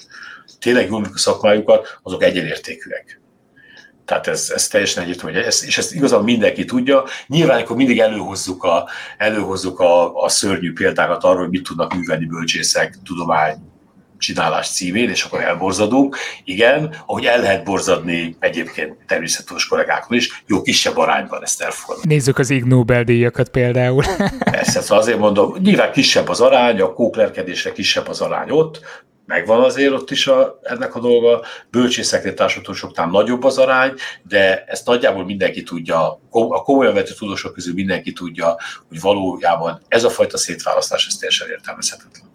[0.59, 3.19] tényleg jól művelik a szakmájukat, azok egyenértékűek.
[4.05, 7.03] Tehát ez, ez teljesen egyértelmű, ez, és ezt igazán mindenki tudja.
[7.27, 12.25] Nyilván akkor mindig előhozzuk a, előhozzuk a, a szörnyű példákat arról, hogy mit tudnak művelni
[12.25, 13.57] bölcsészek, tudomány,
[14.25, 16.17] csinálás címén, és akkor elborzadunk.
[16.43, 22.03] Igen, ahogy el lehet borzadni egyébként természetes kollégákon is, jó kisebb arányban ezt elfogadom.
[22.07, 24.03] Nézzük az Ig Nobel-díjakat például.
[24.51, 28.81] Persze, szóval azért mondom, nyilván kisebb az arány, a kóklerkedésre kisebb az arány ott,
[29.25, 34.85] megvan azért ott is a, ennek a dolga, bölcsészeknél társadalmatosoknál nagyobb az arány, de ezt
[34.85, 38.57] nagyjából mindenki tudja, a komolyan vető tudósok közül mindenki tudja,
[38.88, 42.34] hogy valójában ez a fajta szétválasztás, ez teljesen értelmezhetetlen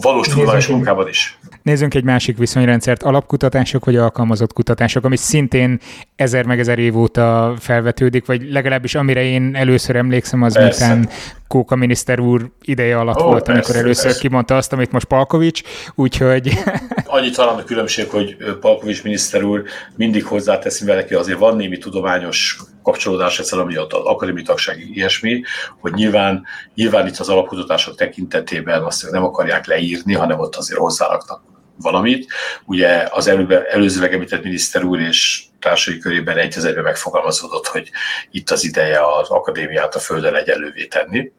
[0.00, 1.38] a valós tudományos munkában is.
[1.62, 5.80] Nézzünk egy másik viszonyrendszert, alapkutatások vagy alkalmazott kutatások, ami szintén
[6.16, 10.86] ezer meg ezer év óta felvetődik, vagy legalábbis amire én először emlékszem, az Persze.
[10.86, 11.10] miután
[11.48, 14.20] Kóka miniszter úr ideje alatt oh, volt, persze, amikor először persze.
[14.20, 15.62] kimondta azt, amit most Palkovics,
[15.94, 16.52] úgyhogy...
[17.04, 19.62] Annyit talán a különbség, hogy Palkovics miniszter úr
[19.96, 25.42] mindig hozzáteszi vele, hogy azért van némi tudományos kapcsolódás ezzel, ami az akadémi tagság ilyesmi,
[25.80, 31.42] hogy nyilván, nyilván itt az alapkutatások tekintetében azt nem akarják leírni, hanem ott azért hozzáraknak
[31.76, 32.32] valamit.
[32.64, 37.90] Ugye az előbe, előzőleg említett miniszter úr és társai körében egyezőben megfogalmazódott, hogy
[38.30, 41.32] itt az ideje az akadémiát a földön egyenlővé tenni.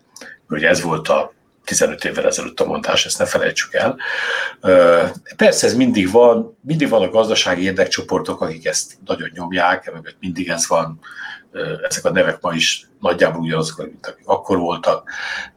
[0.50, 1.34] Ugye ez volt a
[1.66, 3.98] 15 évvel ezelőtt a mondás, ezt ne felejtsük el.
[5.36, 10.50] Persze ez mindig van, mindig van a gazdasági érdekcsoportok, akik ezt nagyon nyomják, mert mindig
[10.50, 11.00] ez van,
[11.88, 15.10] ezek a nevek ma is nagyjából ugyanazok, mint akik akkor voltak,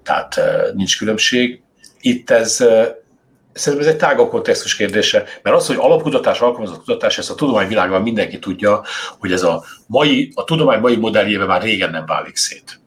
[0.03, 0.41] tehát
[0.75, 1.63] nincs különbség.
[2.05, 2.65] Itt ez
[3.53, 8.03] Szerintem ez egy tágabb kontextus kérdése, mert az, hogy alapkutatás, alkalmazott kutatás, ezt a tudományvilágban
[8.03, 8.83] mindenki tudja,
[9.19, 12.81] hogy ez a mai, a tudomány mai modelljében már régen nem válik szét.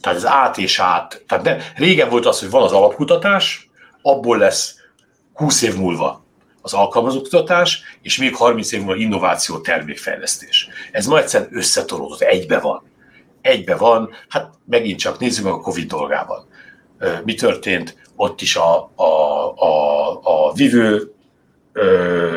[0.00, 1.22] Tehát ez át és át.
[1.26, 3.68] Tehát ne, régen volt az, hogy van az alapkutatás,
[4.02, 4.74] abból lesz
[5.32, 6.24] 20 év múlva
[6.62, 10.68] az alkalmazott kutatás, és még 30 év múlva innováció, termékfejlesztés.
[10.92, 12.82] Ez ma egyszerűen összetolódott, egybe van.
[13.40, 16.46] Egybe van, hát megint csak nézzük meg a Covid dolgában.
[17.24, 18.02] Mi történt?
[18.16, 19.04] Ott is a, a,
[19.56, 21.14] a, a vivő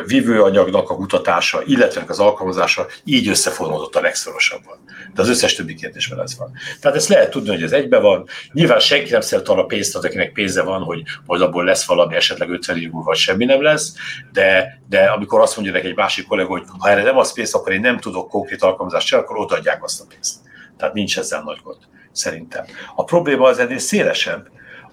[0.06, 4.78] vívőanyagnak a kutatása, illetve az alkalmazása így összefonódott a legszorosabban.
[5.14, 6.52] De az összes többi kérdésben ez van.
[6.80, 8.26] Tehát ezt lehet tudni, hogy ez egybe van.
[8.52, 12.14] Nyilván senki nem szeret arra pénzt, az, akinek pénze van, hogy majd abból lesz valami,
[12.14, 13.94] esetleg 50 év múlva semmi nem lesz,
[14.32, 17.72] de, de amikor azt mondja egy másik kollega, hogy ha erre nem az pénzt, akkor
[17.72, 20.36] én nem tudok konkrét alkalmazást csinálni, akkor odaadják azt a pénzt.
[20.76, 21.78] Tehát nincs ezzel nagy gond,
[22.12, 22.64] szerintem.
[22.96, 24.48] A probléma az ennél szélesebb,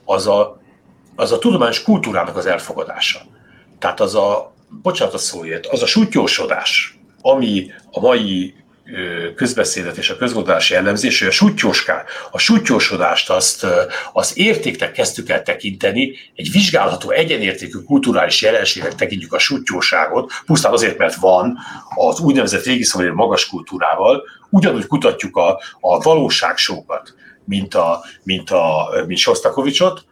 [0.05, 0.63] az a,
[1.15, 3.19] az a tudományos kultúrának az elfogadása.
[3.79, 8.55] Tehát az a, bocsánat a szóért, az a sutyósodás, ami a mai
[9.35, 13.65] közbeszédet és a közgondolás jellemzés, hogy a sutyóská, a sutyósodást azt,
[14.13, 20.97] az értéknek kezdtük el tekinteni, egy vizsgálható egyenértékű kulturális jelenségnek tekintjük a sutyóságot, pusztán azért,
[20.97, 21.57] mert van
[21.95, 27.13] az úgynevezett régi magas kultúrával, ugyanúgy kutatjuk a, a valóságsókat,
[27.45, 30.05] mint, a, mint, a, mint Sostakovicsot,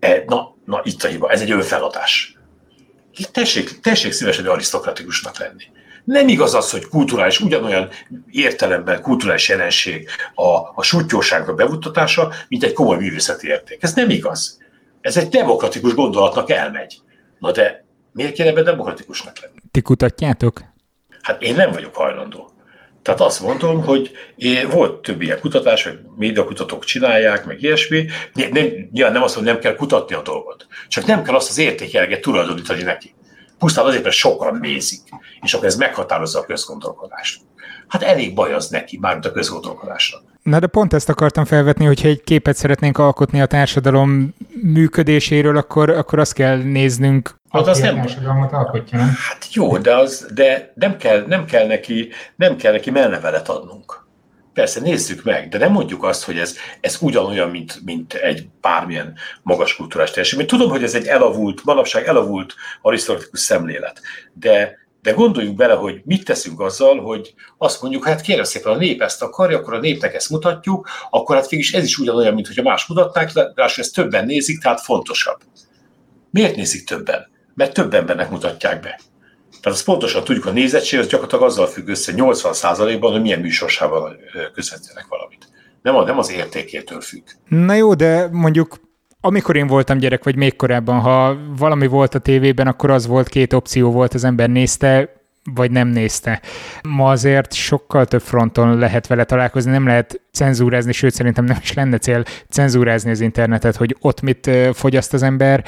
[0.00, 2.38] e, na, na, itt a hiba, ez egy önfeladás
[3.26, 5.64] tessék, tessék szívesen arisztokratikusnak lenni.
[6.04, 7.88] Nem igaz az, hogy kulturális, ugyanolyan
[8.30, 10.44] értelemben kulturális jelenség a,
[10.74, 13.82] a sutyóságnak bemutatása, mint egy komoly művészeti érték.
[13.82, 14.58] Ez nem igaz.
[15.00, 17.00] Ez egy demokratikus gondolatnak elmegy.
[17.38, 19.54] Na de miért kéne ebben demokratikusnak lenni?
[19.70, 20.62] Ti kutatjátok?
[21.22, 22.47] Hát én nem vagyok hajlandó.
[23.08, 28.06] Tehát azt mondom, hogy én, volt több ilyen kutatás, hogy médiakutatók csinálják, meg ilyesmi.
[28.34, 30.66] Nem, nyilván nem azt mondom, nem kell kutatni a dolgot.
[30.88, 33.14] Csak nem kell azt az értékjelget tulajdonítani neki.
[33.58, 35.00] Pusztán azért, mert sokan nézik,
[35.42, 37.40] és akkor ez meghatározza a közgondolkodást.
[37.88, 40.18] Hát elég baj az neki, mármint a közgondolkodásra.
[40.42, 45.90] Na de pont ezt akartam felvetni, hogyha egy képet szeretnénk alkotni a társadalom működéséről, akkor,
[45.90, 48.04] akkor azt kell néznünk, Hát az nem...
[48.50, 49.14] alkotja, nem?
[49.28, 54.06] Hát jó, de, az, de nem, kell, nem, kell neki, nem kell neki mellevelet adnunk.
[54.52, 59.14] Persze, nézzük meg, de nem mondjuk azt, hogy ez, ez ugyanolyan, mint, mint egy bármilyen
[59.42, 60.46] magas kultúrás teljesítmény.
[60.46, 64.00] Tudom, hogy ez egy elavult, manapság elavult arisztokratikus szemlélet,
[64.32, 68.76] de, de gondoljunk bele, hogy mit teszünk azzal, hogy azt mondjuk, hát kérem szépen, a
[68.76, 72.46] nép ezt akarja, akkor a népnek ezt mutatjuk, akkor hát végig ez is ugyanolyan, mint
[72.46, 75.38] hogyha más mutatnák, de ezt többen nézik, tehát fontosabb.
[76.30, 77.36] Miért nézik többen?
[77.58, 79.00] Mert több embernek mutatják be.
[79.60, 84.16] Tehát azt pontosan tudjuk, a nézettség az gyakorlatilag azzal függ össze 80%-ban, hogy milyen műsorsában
[84.54, 85.48] közvetítenek valamit.
[85.82, 87.22] Nem, nem az értékétől függ.
[87.48, 88.80] Na jó, de mondjuk
[89.20, 93.28] amikor én voltam gyerek, vagy még korábban, ha valami volt a tévében, akkor az volt,
[93.28, 95.17] két opció volt, az ember nézte,
[95.54, 96.40] vagy nem nézte.
[96.82, 101.72] Ma azért sokkal több fronton lehet vele találkozni, nem lehet cenzúrázni, sőt szerintem nem is
[101.72, 105.64] lenne cél cenzúrázni az internetet, hogy ott mit fogyaszt az ember.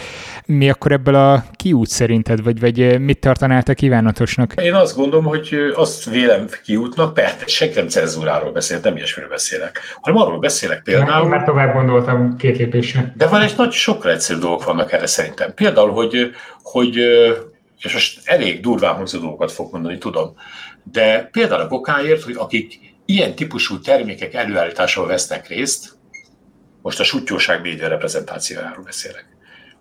[0.47, 4.55] Mi akkor ebből a kiút szerinted, vagy, vagy mit tartanál te kívánatosnak?
[4.63, 9.81] Én azt gondolom, hogy azt vélem kiútnak, persze senki nem cenzúráról beszél, nem ilyesmiről beszélek,
[10.01, 11.23] hanem arról beszélek például.
[11.25, 13.13] Én már tovább gondoltam két lépésre.
[13.17, 15.55] De van egy nagy sokkal egyszerű dolgok vannak erre szerintem.
[15.55, 16.31] Például, hogy,
[16.63, 16.99] hogy
[17.83, 20.37] és most elég durván hangzó dolgokat fog mondani, tudom,
[20.83, 25.99] de például a kokáért, hogy akik ilyen típusú termékek előállításával vesznek részt,
[26.83, 29.27] most a sutyóság média reprezentációjáról beszélek,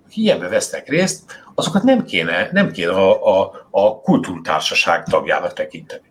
[0.06, 6.08] akik ilyenbe vesznek részt, azokat nem kéne, nem kéne a, a, a kultúrtársaság tagjának tekinteni.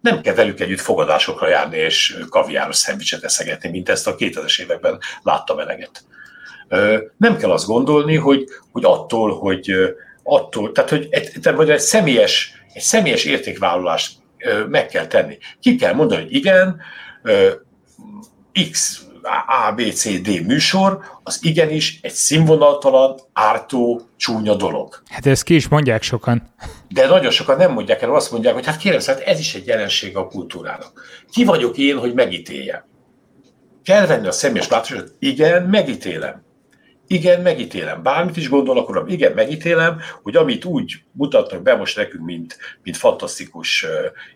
[0.00, 4.98] Nem kell velük együtt fogadásokra járni és kaviáros szendvicset eszegetni, mint ezt a 2000-es években
[5.22, 6.04] láttam eleget.
[7.16, 9.72] Nem kell azt gondolni, hogy, hogy attól, hogy
[10.28, 14.12] attól, tehát hogy egy, tehát, egy, személyes, egy személyes értékvállalást
[14.68, 15.38] meg kell tenni.
[15.60, 16.80] Ki kell mondani, hogy igen,
[18.70, 19.02] X
[19.46, 25.02] A, B, C, D műsor, az igenis egy színvonaltalan, ártó, csúnya dolog.
[25.08, 26.54] Hát ezt ki is mondják sokan.
[26.88, 29.66] De nagyon sokan nem mondják el, azt mondják, hogy hát kérem, hát ez is egy
[29.66, 31.02] jelenség a kultúrának.
[31.32, 32.84] Ki vagyok én, hogy megítéljem?
[33.84, 36.42] Kell venni a személyes látásodat, igen, megítélem.
[37.10, 38.02] Igen, megítélem.
[38.02, 42.96] Bármit is gondolok uram, igen, megítélem, hogy amit úgy mutatnak be most nekünk, mint, mint
[42.96, 43.86] fantasztikus,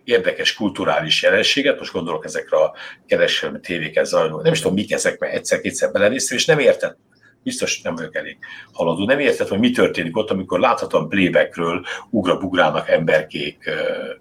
[0.04, 2.74] érdekes kulturális jelenséget, most gondolok ezekre a
[3.06, 6.96] kereskedelmi tévéken zajló, nem is tudom, mik ezek, mert egyszer-kétszer belenéztem, és nem érted
[7.42, 8.38] biztos nem vagyok elég
[8.72, 9.04] haladó.
[9.04, 13.70] Nem érted, hogy mi történik ott, amikor láthatóan playbackről ugra-bugrának emberkék,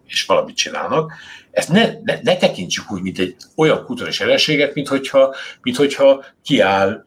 [0.07, 1.13] és valamit csinálnak.
[1.51, 6.25] Ezt ne, ne, ne tekintsük úgy, mint egy olyan kulturális jelenséget, mint hogyha, mint hogyha
[6.43, 7.05] kiáll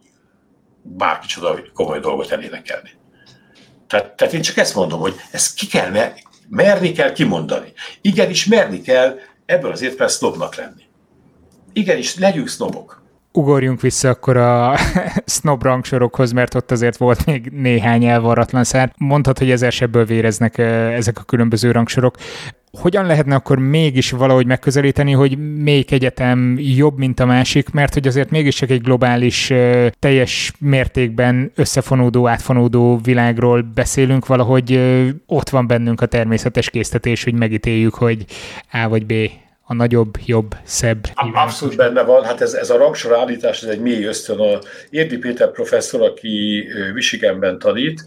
[0.85, 2.91] bárki csoda komoly dolgot elénekelni.
[3.87, 5.91] Tehát, tehát én csak ezt mondom, hogy ezt ki kell,
[6.49, 7.73] merni kell kimondani.
[8.01, 10.83] Igenis, merni kell ebből az értelemben sznobnak lenni.
[11.73, 13.03] Igenis, legyünk sznobok
[13.37, 14.77] ugorjunk vissza akkor a
[15.27, 18.93] snob rangsorokhoz, mert ott azért volt még néhány elvarratlan szár.
[18.99, 22.17] Mondhat, hogy sebből véreznek ezek a különböző rangsorok.
[22.81, 28.07] Hogyan lehetne akkor mégis valahogy megközelíteni, hogy melyik egyetem jobb, mint a másik, mert hogy
[28.07, 29.53] azért mégiscsak egy globális,
[29.99, 34.81] teljes mértékben összefonódó, átfonódó világról beszélünk, valahogy
[35.27, 38.25] ott van bennünk a természetes késztetés, hogy megítéljük, hogy
[38.73, 39.13] A vagy B
[39.67, 41.09] a nagyobb, jobb, szebb.
[41.15, 44.39] Abszolút benne van, hát ez, ez a rangsor állítás, ez egy mély ösztön.
[44.39, 44.59] A
[44.91, 48.05] Érdi Péter professzor, aki Michiganben tanít,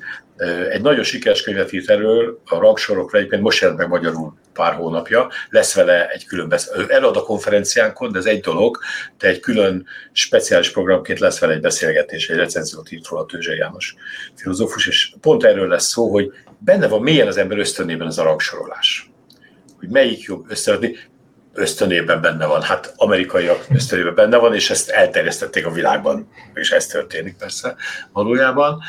[0.69, 5.29] egy nagyon sikeres könyvet írt erről, a rangsorokra, egyébként most jelent meg magyarul pár hónapja,
[5.49, 6.95] lesz vele egy külön beszélgetés.
[6.95, 8.77] Elad a konferenciánkon, de ez egy dolog,
[9.17, 13.95] de egy külön speciális programként lesz vele egy beszélgetés, egy recenziót írt róla Tőzse János
[14.35, 18.23] filozófus, és pont erről lesz szó, hogy benne van mélyen az ember ösztönében ez a
[18.23, 19.11] rangsorolás.
[19.79, 20.95] Hogy melyik jobb összeadni
[21.53, 26.87] ösztönében benne van, hát amerikaiak ösztönében benne van, és ezt elterjesztették a világban, és ez
[26.87, 27.75] történik persze
[28.11, 28.81] valójában.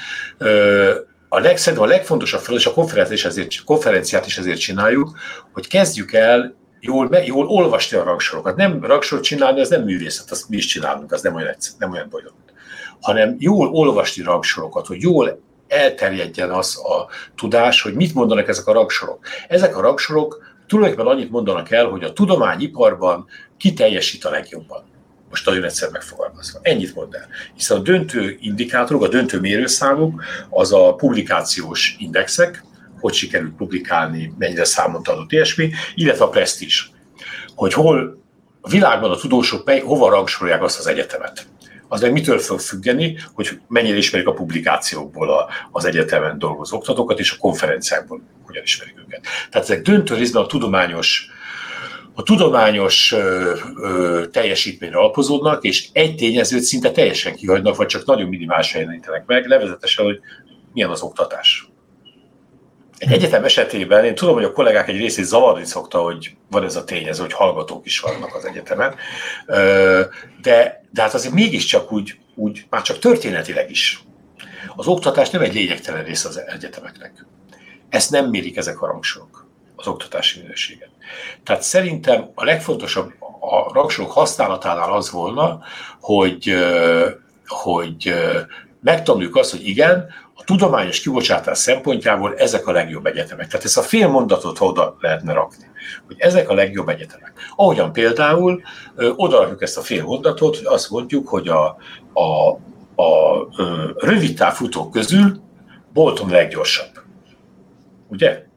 [1.29, 5.19] A, leg, a legfontosabb feladat, és a konferenciát is, ezért, konferenciát is ezért csináljuk,
[5.53, 8.57] hogy kezdjük el jól, jól olvasni a rangsorokat.
[8.57, 12.09] Nem rangsort csinálni, az nem művészet, azt mi is csinálunk, az nem olyan, nem olyan
[12.11, 12.53] bonyolult.
[13.01, 18.73] Hanem jól olvasni rangsorokat, hogy jól elterjedjen az a tudás, hogy mit mondanak ezek a
[18.73, 19.27] rangsorok.
[19.49, 23.27] Ezek a rangsorok tulajdonképpen annyit mondanak el, hogy a tudományiparban
[23.57, 24.83] ki teljesít a legjobban.
[25.31, 26.59] Most nagyon egyszer megfogalmazva.
[26.63, 27.29] Ennyit mond el.
[27.55, 32.65] Hiszen a döntő indikátorok, a döntő mérőszámok, az a publikációs indexek,
[33.01, 36.91] hogy sikerült publikálni, mennyire számot adott ilyesmi, illetve a presztízs.
[37.55, 38.23] Hogy hol
[38.61, 41.47] a világban a tudósok mely, hova rangsorolják azt az egyetemet
[41.89, 47.19] az meg mitől fog függeni, hogy mennyire ismerik a publikációkból a, az egyetemen dolgozó oktatókat,
[47.19, 49.27] és a konferenciákból hogyan ismerik őket.
[49.51, 51.31] Tehát ezek döntő részben a tudományos
[52.19, 58.29] a tudományos ö, ö, teljesítményre alapozódnak, és egy tényezőt szinte teljesen kihagynak, vagy csak nagyon
[58.29, 60.21] minimálisan jelenítenek meg, nevezetesen, hogy
[60.73, 61.69] milyen az oktatás.
[62.99, 66.77] Egy egyetem esetében én tudom, hogy a kollégák egy részét zavarni szokta, hogy van ez
[66.77, 68.95] a tényező, hogy hallgatók is vannak az egyetemen,
[70.43, 74.03] de, de hát azért mégiscsak úgy, úgy, már csak történetileg is.
[74.77, 77.27] Az oktatás nem egy lényegtelen része az egyetemeknek.
[77.89, 79.38] Ezt nem mérik ezek a rangsorok,
[79.79, 80.91] az oktatási minőséget.
[81.45, 85.61] Tehát szerintem a legfontosabb a rangsorok használatánál az volna,
[86.01, 86.55] hogy,
[87.47, 88.15] hogy
[88.81, 93.47] megtanuljuk azt, hogy igen, a tudományos kibocsátás szempontjából ezek a legjobb egyetemek.
[93.47, 95.65] Tehát ezt a fél mondatot oda lehetne rakni,
[96.07, 97.33] hogy ezek a legjobb egyetemek.
[97.57, 98.63] Ahogyan például
[99.17, 101.77] oda ezt a fél mondatot, hogy azt mondjuk, hogy a,
[102.13, 102.49] a,
[103.03, 103.47] a,
[103.97, 105.41] rövid távfutók közül
[105.93, 106.91] Bolton leggyorsabb.
[108.09, 108.48] Ugye?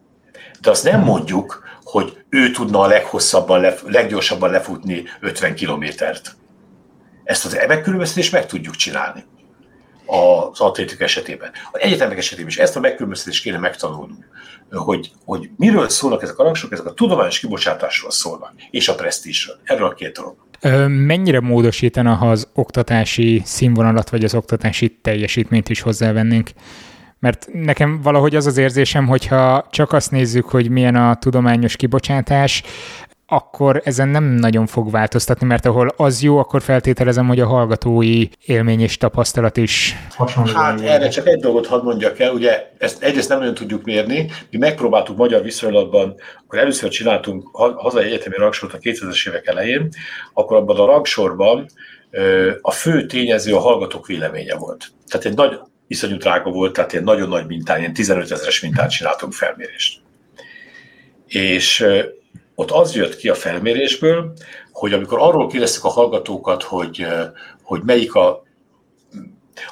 [0.61, 6.35] De azt nem mondjuk, hogy ő tudna a leghosszabban, leggyorsabban lefutni 50 kilométert.
[7.23, 9.25] Ezt az megkülönböztetést meg tudjuk csinálni
[10.05, 11.51] az atlétik esetében.
[11.71, 14.27] Az egyetemek esetében is ezt a megkülönböztetést kéne megtanulnunk,
[14.71, 19.55] hogy, hogy miről szólnak ezek a rangsok, ezek a tudományos kibocsátásról szólnak, és a presztízsről.
[19.63, 20.35] Erről a két dolog.
[20.87, 26.49] Mennyire módosítana, ha az oktatási színvonalat vagy az oktatási teljesítményt is hozzávennénk?
[27.21, 32.63] Mert nekem valahogy az az érzésem, hogyha csak azt nézzük, hogy milyen a tudományos kibocsátás,
[33.27, 38.27] akkor ezen nem nagyon fog változtatni, mert ahol az jó, akkor feltételezem, hogy a hallgatói
[38.45, 40.51] élmény és tapasztalat is hasonló.
[40.53, 44.29] Hát erre csak egy dolgot hadd mondjak el, ugye ezt egyrészt nem nagyon tudjuk mérni,
[44.49, 49.89] mi megpróbáltuk magyar viszonylatban, akkor először csináltunk hazai egyetemi rangsort a 2000-es évek elején,
[50.33, 51.65] akkor abban a rangsorban
[52.61, 54.87] a fő tényező a hallgatók véleménye volt.
[55.07, 55.59] Tehát egy nagy,
[55.91, 59.99] iszonyú drága volt, tehát egy nagyon nagy mintán, ilyen 15 ezeres mintát csináltunk felmérést.
[61.27, 61.85] És
[62.55, 64.33] ott az jött ki a felmérésből,
[64.71, 67.05] hogy amikor arról kérdeztük a hallgatókat, hogy,
[67.63, 68.43] hogy melyik a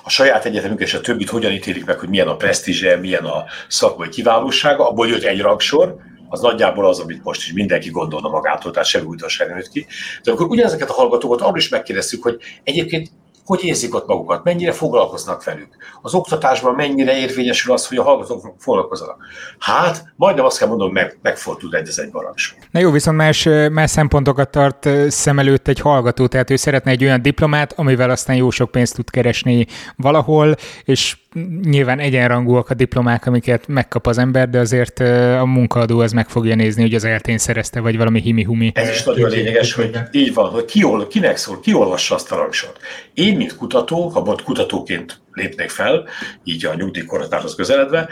[0.04, 3.46] a saját egyetemünk és a többit hogyan ítélik meg, hogy milyen a presztízse, milyen a
[3.68, 5.96] szakmai kiválósága, abból jött egy rangsor,
[6.30, 9.86] az nagyjából az, amit most is mindenki gondolna magától, tehát semmi újdonság nem jött ki.
[10.24, 13.10] De akkor ugyanezeket a hallgatókat arról is megkérdeztük, hogy egyébként
[13.50, 15.68] hogy érzik ott magukat, mennyire foglalkoznak velük.
[16.02, 19.18] Az oktatásban mennyire érvényesül az, hogy a hallgatók foglalkoznak.
[19.60, 22.54] Hát, majdnem azt kell mondom, meg, megfordul egy ez egy barancs.
[22.72, 27.04] Na jó, viszont más, más szempontokat tart szem előtt egy hallgató, tehát ő szeretne egy
[27.04, 31.18] olyan diplomát, amivel aztán jó sok pénzt tud keresni valahol, és
[31.64, 35.00] nyilván egyenrangúak a diplomák, amiket megkap az ember, de azért
[35.40, 38.72] a munkaadó az meg fogja nézni, hogy az eltén szerezte, vagy valami himi-humi.
[38.76, 42.36] Ez is nagyon lényeges, hogy így van, hogy ki, kinek szól, ki olvassa azt a
[42.36, 42.78] rangsort.
[43.14, 46.08] Én, mint kutató, ha most kutatóként lépnék fel,
[46.44, 48.10] így a nyugdíjkorhatárhoz közeledve,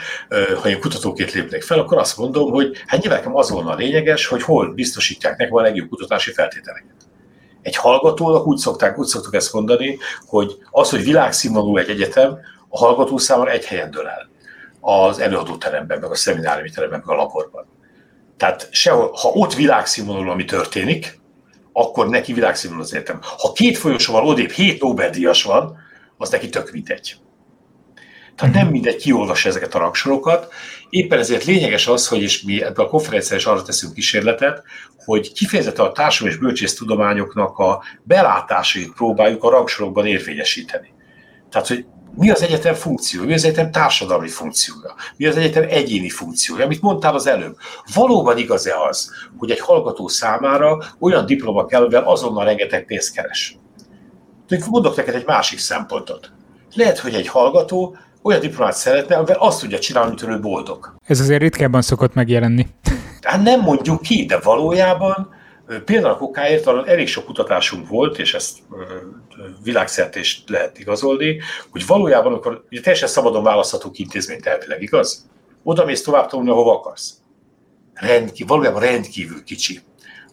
[0.62, 4.28] ha én kutatóként lépnék fel, akkor azt mondom, hogy hát nyilván az volna a lényeges,
[4.28, 6.96] hogy hol biztosítják nekem a legjobb kutatási feltételeket.
[7.62, 12.38] Egy hallgatónak úgy, szokták, úgy szoktuk ezt mondani, hogy az, hogy világszínvonalú egy egyetem,
[12.70, 14.30] a hallgató számára egy helyen dől el.
[14.80, 17.66] Az előadóteremben, meg a szemináriumi teremben, meg a laborban.
[18.38, 21.20] Tehát sehol, ha ott világszínvonalú, ami történik,
[21.80, 23.20] akkor neki világszínvonalú az értem.
[23.38, 25.78] Ha két folyosóval odébb hét Nobel-díjas van,
[26.18, 27.16] az neki tök mindegy.
[28.36, 30.54] Tehát nem mindegy kiolvas ezeket a rangsorokat.
[30.90, 34.64] Éppen ezért lényeges az, hogy és mi ebben a konferencián is arra teszünk kísérletet,
[35.06, 40.94] hogy kifejezetten a társadalmi és bölcsész tudományoknak a belátásait próbáljuk a rangsorokban érvényesíteni.
[41.50, 41.86] Tehát, hogy
[42.18, 46.82] mi az egyetem funkciója, mi az egyetem társadalmi funkciója, mi az egyetem egyéni funkciója, amit
[46.82, 47.56] mondtál az előbb.
[47.94, 53.58] Valóban igaz-e az, hogy egy hallgató számára olyan diploma kell, amivel azonnal rengeteg pénzt keres?
[54.70, 56.32] Mondok neked egy másik szempontot.
[56.74, 60.96] Lehet, hogy egy hallgató olyan diplomát szeretne, amivel azt tudja csinálni, hogy ő boldog.
[61.06, 62.68] Ez azért ritkábban szokott megjelenni.
[63.22, 65.30] Hát nem mondjuk ki, de valójában
[65.86, 68.58] Például okáért elég sok kutatásunk volt, és ezt
[69.64, 71.40] világszerte is lehet igazolni,
[71.70, 75.30] hogy valójában, akkor ugye teljesen szabadon választhatunk intézményt elvileg, igaz?
[75.64, 77.14] Oda mész tovább tanulni, ahova akarsz.
[77.94, 79.80] Rendkívül, valójában rendkívül kicsi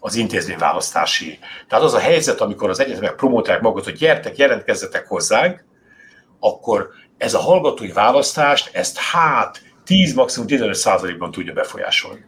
[0.00, 1.38] az intézmény választási.
[1.68, 5.64] Tehát az a helyzet, amikor az egyetemek promotálják magukat, hogy gyertek, jelentkezzetek hozzánk,
[6.40, 12.24] akkor ez a hallgatói választást, ezt hát 10, maximum 15 százalékban tudja befolyásolni.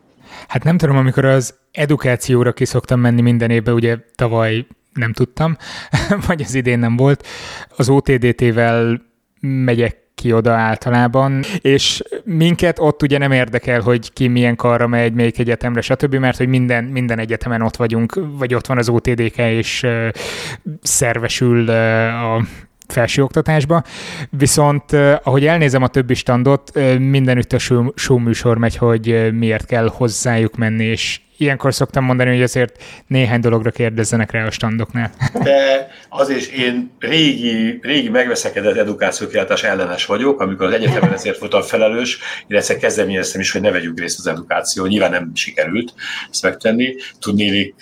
[0.48, 5.56] Hát nem tudom, amikor az edukációra ki szoktam menni minden évben, ugye tavaly nem tudtam,
[6.26, 7.26] vagy az idén nem volt.
[7.76, 9.02] Az OTDT-vel
[9.40, 15.12] megyek ki oda általában, és minket ott ugye nem érdekel, hogy ki milyen karra megy,
[15.12, 19.36] melyik egyetemre, stb., mert hogy minden, minden egyetemen ott vagyunk, vagy ott van az OTDK,
[19.36, 20.08] és uh,
[20.82, 22.44] szervesül uh, a
[22.88, 23.82] felsőoktatásba,
[24.30, 29.88] viszont ahogy elnézem a többi standot, mindenütt a show, show műsor megy, hogy miért kell
[29.94, 35.10] hozzájuk menni, és ilyenkor szoktam mondani, hogy azért néhány dologra kérdezzenek rá a standoknál.
[35.42, 42.18] De azért én régi, régi megveszekedett edukációkiáltás ellenes vagyok, amikor az egyetemen ezért voltam felelős,
[42.46, 44.86] illetve kezdeményeztem is, hogy ne vegyünk részt az edukáció.
[44.86, 45.94] Nyilván nem sikerült
[46.30, 46.94] ezt megtenni.
[47.20, 47.74] Tudnélik,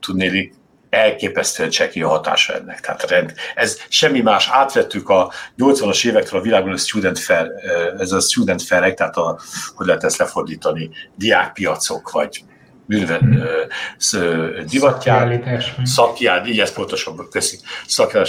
[0.00, 0.52] tudnélik
[0.90, 2.80] elképesztően cseki a hatása ennek.
[2.80, 4.48] Tehát rend, ez semmi más.
[4.52, 7.50] Átvettük a 80-as évektől a világon a student fair,
[7.98, 9.38] ez a student fair tehát a,
[9.74, 12.44] hogy lehet ezt lefordítani, diákpiacok, vagy
[12.88, 13.48] műven
[14.70, 15.44] divatját,
[15.82, 17.58] szakját, így ezt pontosabban köszi,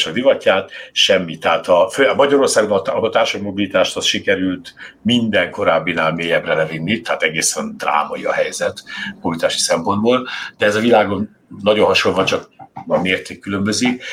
[0.06, 1.38] a divatját, semmi.
[1.38, 7.24] Tehát a, a Magyarországon a, a társadalmi mobilitást az sikerült minden korábbinál mélyebbre levinni, tehát
[7.24, 8.84] egészen drámai a helyzet
[9.22, 12.50] mobilitási szempontból, de ez a világon nagyon hasonló, csak
[12.88, 14.04] a mérték különbözik.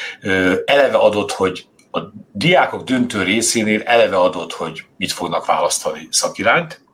[0.65, 2.01] Eleve adott, hogy a
[2.33, 6.85] diákok döntő részénél eleve adott, hogy mit fognak választani szakirányt,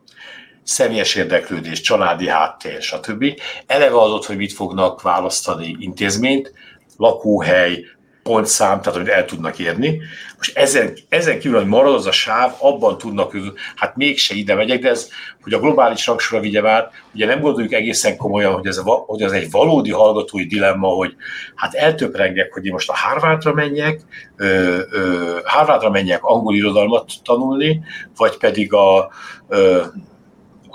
[0.63, 3.25] személyes érdeklődés, családi háttér, stb.
[3.67, 6.53] Eleve adott, hogy mit fognak választani intézményt,
[6.97, 7.85] lakóhely,
[8.23, 10.01] pontszám, tehát hogy el tudnak érni.
[10.37, 13.37] Most ezen, ezen kívül, hogy marad az a sáv, abban tudnak,
[13.75, 15.09] hát mégse ide megyek, de ez,
[15.41, 19.31] hogy a globális rangsora vigye már, ugye nem gondoljuk egészen komolyan, hogy ez, hogy ez
[19.31, 21.15] egy valódi hallgatói dilemma, hogy
[21.55, 24.01] hát eltöprengek, hogy én most a Harvardra menjek,
[24.35, 27.83] ö, ö, Harvardra menjek angol irodalmat tanulni,
[28.17, 29.11] vagy pedig a,
[29.47, 29.81] ö,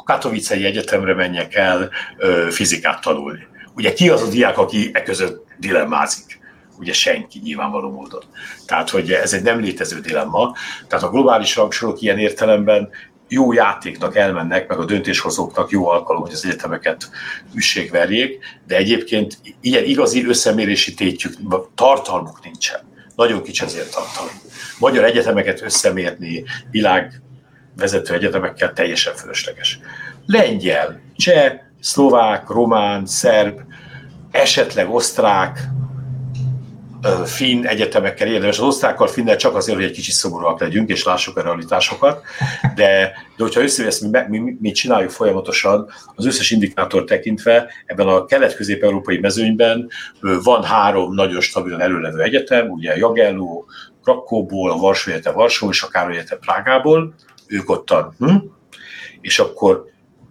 [0.05, 3.47] Katowice-i Egyetemre menjek el ö, fizikát tanulni.
[3.75, 6.38] Ugye ki az a diák, aki e között dilemmázik?
[6.79, 8.23] Ugye senki nyilvánvaló módon.
[8.67, 10.55] Tehát, hogy ez egy nem létező dilemma.
[10.89, 12.89] Tehát a globális rangsorok ilyen értelemben
[13.29, 17.11] jó játéknak elmennek, meg a döntéshozóknak jó alkalom, hogy az egyetemeket
[17.55, 21.35] üssék verjék, de egyébként ilyen igazi összemérési tétjük,
[21.75, 22.81] tartalmuk nincsen.
[23.17, 24.33] Nagyon kicsi azért tartalom.
[24.79, 27.23] Magyar egyetemeket összemérni világ
[27.77, 29.79] vezető egyetemekkel teljesen fölösleges.
[30.27, 33.61] Lengyel, cseh, szlovák, román, szerb,
[34.31, 35.61] esetleg osztrák,
[37.25, 38.59] finn egyetemekkel érdemes.
[38.59, 42.23] Az osztrákkal, finnel csak azért, hogy egy kicsit szomorúak legyünk, és lássuk a realitásokat,
[42.75, 48.25] de, de hogyha összevesz, mi, mi, mi csináljuk folyamatosan, az összes indikátor tekintve, ebben a
[48.25, 49.89] kelet-közép-európai mezőnyben
[50.21, 53.65] van három nagyon stabilan előlevő egyetem, ugye Jagello,
[54.03, 57.15] Krakóból, a Varsó Egyetem Varsó és a Károly Egyetem Prágából,
[57.47, 58.15] ők ottan.
[58.19, 58.37] Hm?
[59.21, 59.85] És akkor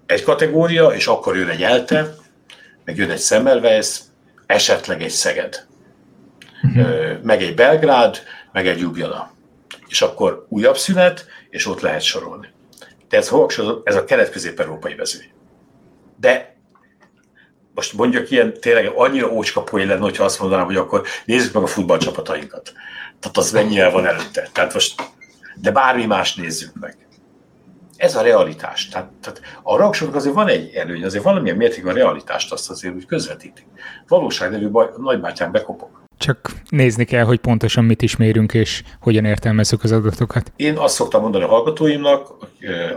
[0.06, 2.16] egy kategória, és akkor jön egy ELTE,
[2.86, 4.00] meg jön egy Semmelweis,
[4.46, 5.67] esetleg egy Szeged,
[6.64, 7.22] uh-huh.
[7.22, 8.18] meg egy Belgrád,
[8.52, 9.32] meg egy Ljubljana.
[9.88, 12.48] És akkor újabb szünet, és ott lehet sorolni.
[13.10, 13.32] De ez,
[13.84, 15.32] ez a kelet-közép-európai vezőny.
[16.20, 16.56] De
[17.74, 21.64] most mondjuk ilyen tényleg annyira ócska poén lenne, hogyha azt mondanám, hogy akkor nézzük meg
[21.64, 22.74] a futballcsapatainkat.
[23.20, 24.50] Tehát az mennyire van előtte.
[24.52, 25.02] Tehát most,
[25.56, 27.08] de bármi más nézzük meg.
[27.98, 28.88] Ez a realitás.
[28.88, 32.96] Tehát, tehát a rangsoknak azért van egy előny, azért valamilyen mértékben a realitást azt azért
[32.96, 33.66] úgy közvetítik.
[34.08, 35.97] Valóság nevű baj, nagybátyám bekopog.
[36.18, 40.52] Csak nézni kell, hogy pontosan mit is mérünk, és hogyan értelmezzük az adatokat.
[40.56, 42.34] Én azt szoktam mondani a hallgatóimnak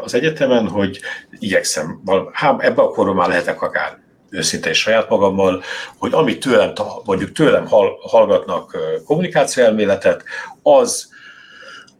[0.00, 1.00] az egyetemen, hogy
[1.38, 2.02] igyekszem,
[2.32, 3.98] hát ebben a koron már lehetek akár
[4.30, 5.62] őszinte és saját magammal,
[5.98, 6.72] hogy amit tőlem,
[7.04, 7.66] mondjuk tőlem
[8.00, 10.24] hallgatnak kommunikációelméletet,
[10.62, 11.08] az,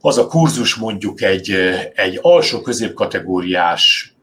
[0.01, 1.51] az a kurzus mondjuk egy,
[1.95, 4.15] egy alsó középkategóriás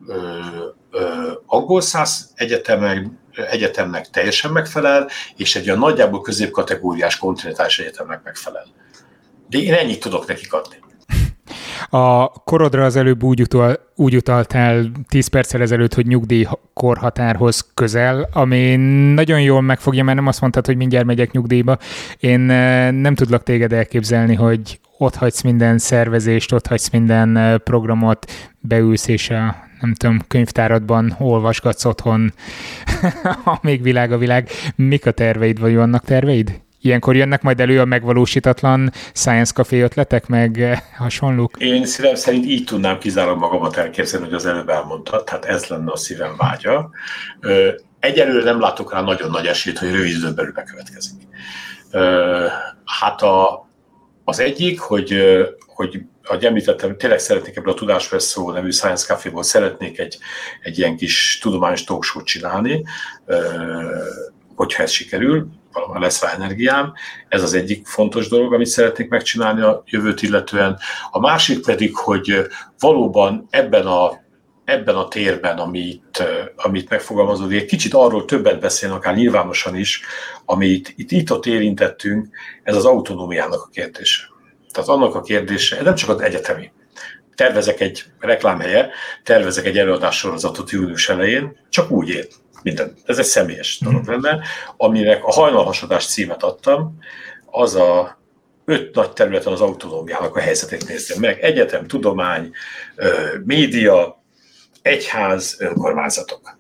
[1.45, 8.65] angol száz egyetemen, egyetemnek teljesen megfelel, és egy olyan nagyjából középkategóriás kontinentális egyetemnek megfelel.
[9.49, 10.75] De én ennyit tudok nekik adni.
[11.89, 18.75] A korodra az előbb úgy, utal, úgy utaltál 10 perccel ezelőtt, hogy nyugdíjkorhatárhoz közel, ami
[19.13, 21.77] nagyon jól megfogja, mert nem azt mondtad, hogy mindjárt megyek nyugdíjba.
[22.19, 27.57] Én eh, nem tudlak téged elképzelni, hogy ott hagysz minden szervezést, ott hagysz minden eh,
[27.57, 32.34] programot, beülsz és a nem tudom, könyvtáradban olvasgatsz otthon,
[33.61, 34.49] amíg világ a világ.
[34.75, 36.61] Mik a terveid, vagy vannak terveid?
[36.82, 41.57] Ilyenkor jönnek majd elő a megvalósítatlan Science Café ötletek, meg eh, hasonlók?
[41.57, 45.91] Én szívem szerint így tudnám kizárólag magamat elképzelni, hogy az előbb elmondta, tehát ez lenne
[45.91, 46.89] a szívem vágya.
[47.99, 51.28] Egyelőre nem látok rá nagyon nagy esélyt, hogy rövid időn belül bekövetkezik.
[52.86, 53.67] Hát a,
[54.23, 55.15] az egyik, hogy,
[55.78, 60.17] hogy ahogy említettem, tényleg szeretnék ebből a Tudásvesszó nevű Science Café-ból szeretnék egy,
[60.61, 62.84] egy ilyen kis tudományos talkshow csinálni,
[64.55, 66.93] hogyha ez sikerül, valahol lesz rá energiám.
[67.30, 70.78] Ez az egyik fontos dolog, amit szeretnék megcsinálni a jövőt illetően.
[71.11, 72.47] A másik pedig, hogy
[72.80, 74.25] valóban ebben a
[74.65, 76.23] ebben a térben, amit,
[76.55, 80.01] amit megfogalmazódik, egy kicsit arról többet beszélni, akár nyilvánosan is,
[80.45, 82.28] amit itt, itt ott érintettünk,
[82.63, 84.23] ez az autonómiának a kérdése.
[84.72, 86.72] Tehát annak a kérdése, nem csak az egyetemi.
[87.36, 88.89] Tervezek egy reklámhelye,
[89.24, 92.28] tervezek egy előadássorozatot június elején, csak úgy ér
[92.63, 92.93] minden.
[93.05, 94.11] Ez egy személyes dolog mhm.
[94.11, 94.39] lenne,
[94.78, 96.97] aminek a hajnalhasadás címet adtam,
[97.45, 98.18] az a
[98.65, 101.39] öt nagy területen az autonómiának a helyzetét nézni meg.
[101.39, 102.51] Egyetem, tudomány,
[103.43, 104.24] média,
[104.82, 106.57] egyház, önkormányzatok.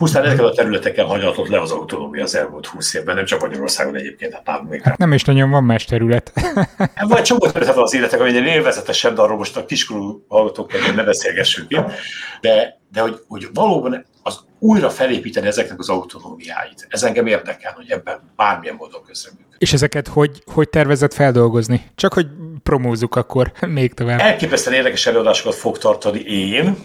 [0.00, 3.96] Pusztán ezeken a területeken hagyatott le az autonómia az elmúlt húsz évben, nem csak Magyarországon
[3.96, 6.32] egyébként, hát nálunk még hát nem is nagyon van más terület.
[6.94, 10.94] Hát vagy csomó terület van az életek, ami élvezetesebb, de arról most a kiskorú hallgatók
[10.96, 11.68] ne beszélgessünk.
[12.40, 16.86] De, de hogy, hogy valóban az újra felépíteni ezeknek az autonómiáit.
[16.88, 19.54] Ez engem érdekel, hogy ebben bármilyen módon közreműködik.
[19.58, 21.90] És ezeket hogy, hogy tervezett feldolgozni?
[21.94, 22.26] Csak hogy
[22.62, 24.20] promózzuk akkor még tovább.
[24.20, 26.76] Elképesztően érdekes előadásokat fog tartani én,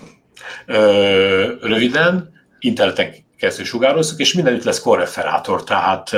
[0.65, 2.33] ö, röviden,
[2.65, 6.09] interneten keresztül sugározzuk, és mindenütt lesz korreferátor, tehát,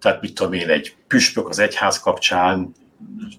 [0.00, 2.74] tehát mit tudom én, egy püspök az egyház kapcsán,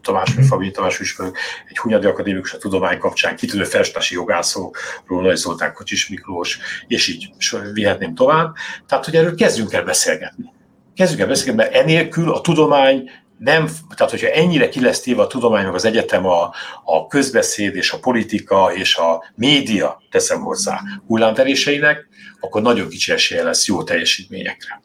[0.01, 0.29] Tamás.
[0.47, 1.37] Fabi, Tamás Püspök,
[1.69, 7.31] egy Hunyadi Akadémikus a tudomány kapcsán, kitűnő felstási jogászokról, Nagy Zoltán Kocsis Miklós, és így
[7.73, 8.55] vihetném tovább.
[8.87, 10.53] Tehát, hogy erről kezdjünk el beszélgetni.
[10.95, 15.27] Kezdjünk el beszélgetni, mert enélkül a tudomány nem, tehát hogyha ennyire ki lesz téve a
[15.27, 22.07] tudománynak az egyetem, a, a közbeszéd és a politika és a média, teszem hozzá, hullámteréseinek,
[22.39, 24.81] akkor nagyon kicsi esélye lesz jó teljesítményekre.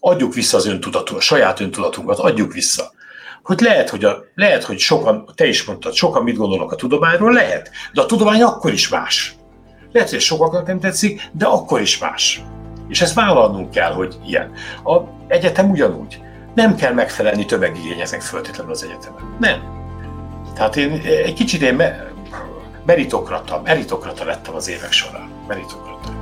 [0.00, 2.92] Adjuk vissza az öntudatunkat, saját öntudatunkat, adjuk vissza.
[3.42, 7.32] Hogy lehet, hogy, a, lehet, hogy sokan, te is mondtad, sokan mit gondolnak a tudományról,
[7.32, 9.34] lehet, de a tudomány akkor is más.
[9.92, 12.42] Lehet, hogy sokaknak nem tetszik, de akkor is más.
[12.88, 14.52] És ezt vállalnunk kell, hogy ilyen.
[14.84, 16.20] A egyetem ugyanúgy
[16.58, 19.36] nem kell megfelelni tömegigényeknek föltétlenül az egyetemen.
[19.40, 19.58] Nem.
[20.54, 21.82] Tehát én egy kicsit én
[22.86, 25.28] meritokrata, meritokrata lettem az évek során.
[25.48, 26.16] Meritokrata.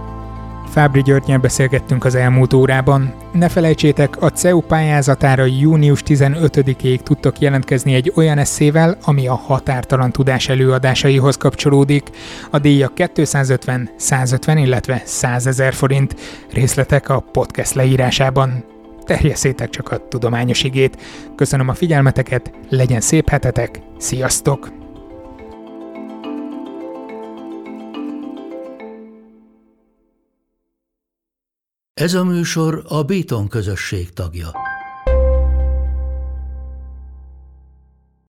[0.71, 3.15] Fábri Györgyel beszélgettünk az elmúlt órában.
[3.33, 10.13] Ne felejtsétek, a CEU pályázatára június 15-ig tudtok jelentkezni egy olyan eszével, ami a határtalan
[10.13, 12.11] tudás előadásaihoz kapcsolódik.
[12.51, 16.17] A díja 250, 150, illetve 100 ezer forint.
[16.53, 18.76] Részletek a podcast leírásában.
[19.07, 21.03] Terjesszétek csak a tudományos igét.
[21.37, 24.73] Köszönöm a figyelmeteket, legyen szép hetetek, sziasztok!
[31.95, 34.51] Ez a műsor a Béton közösség tagja.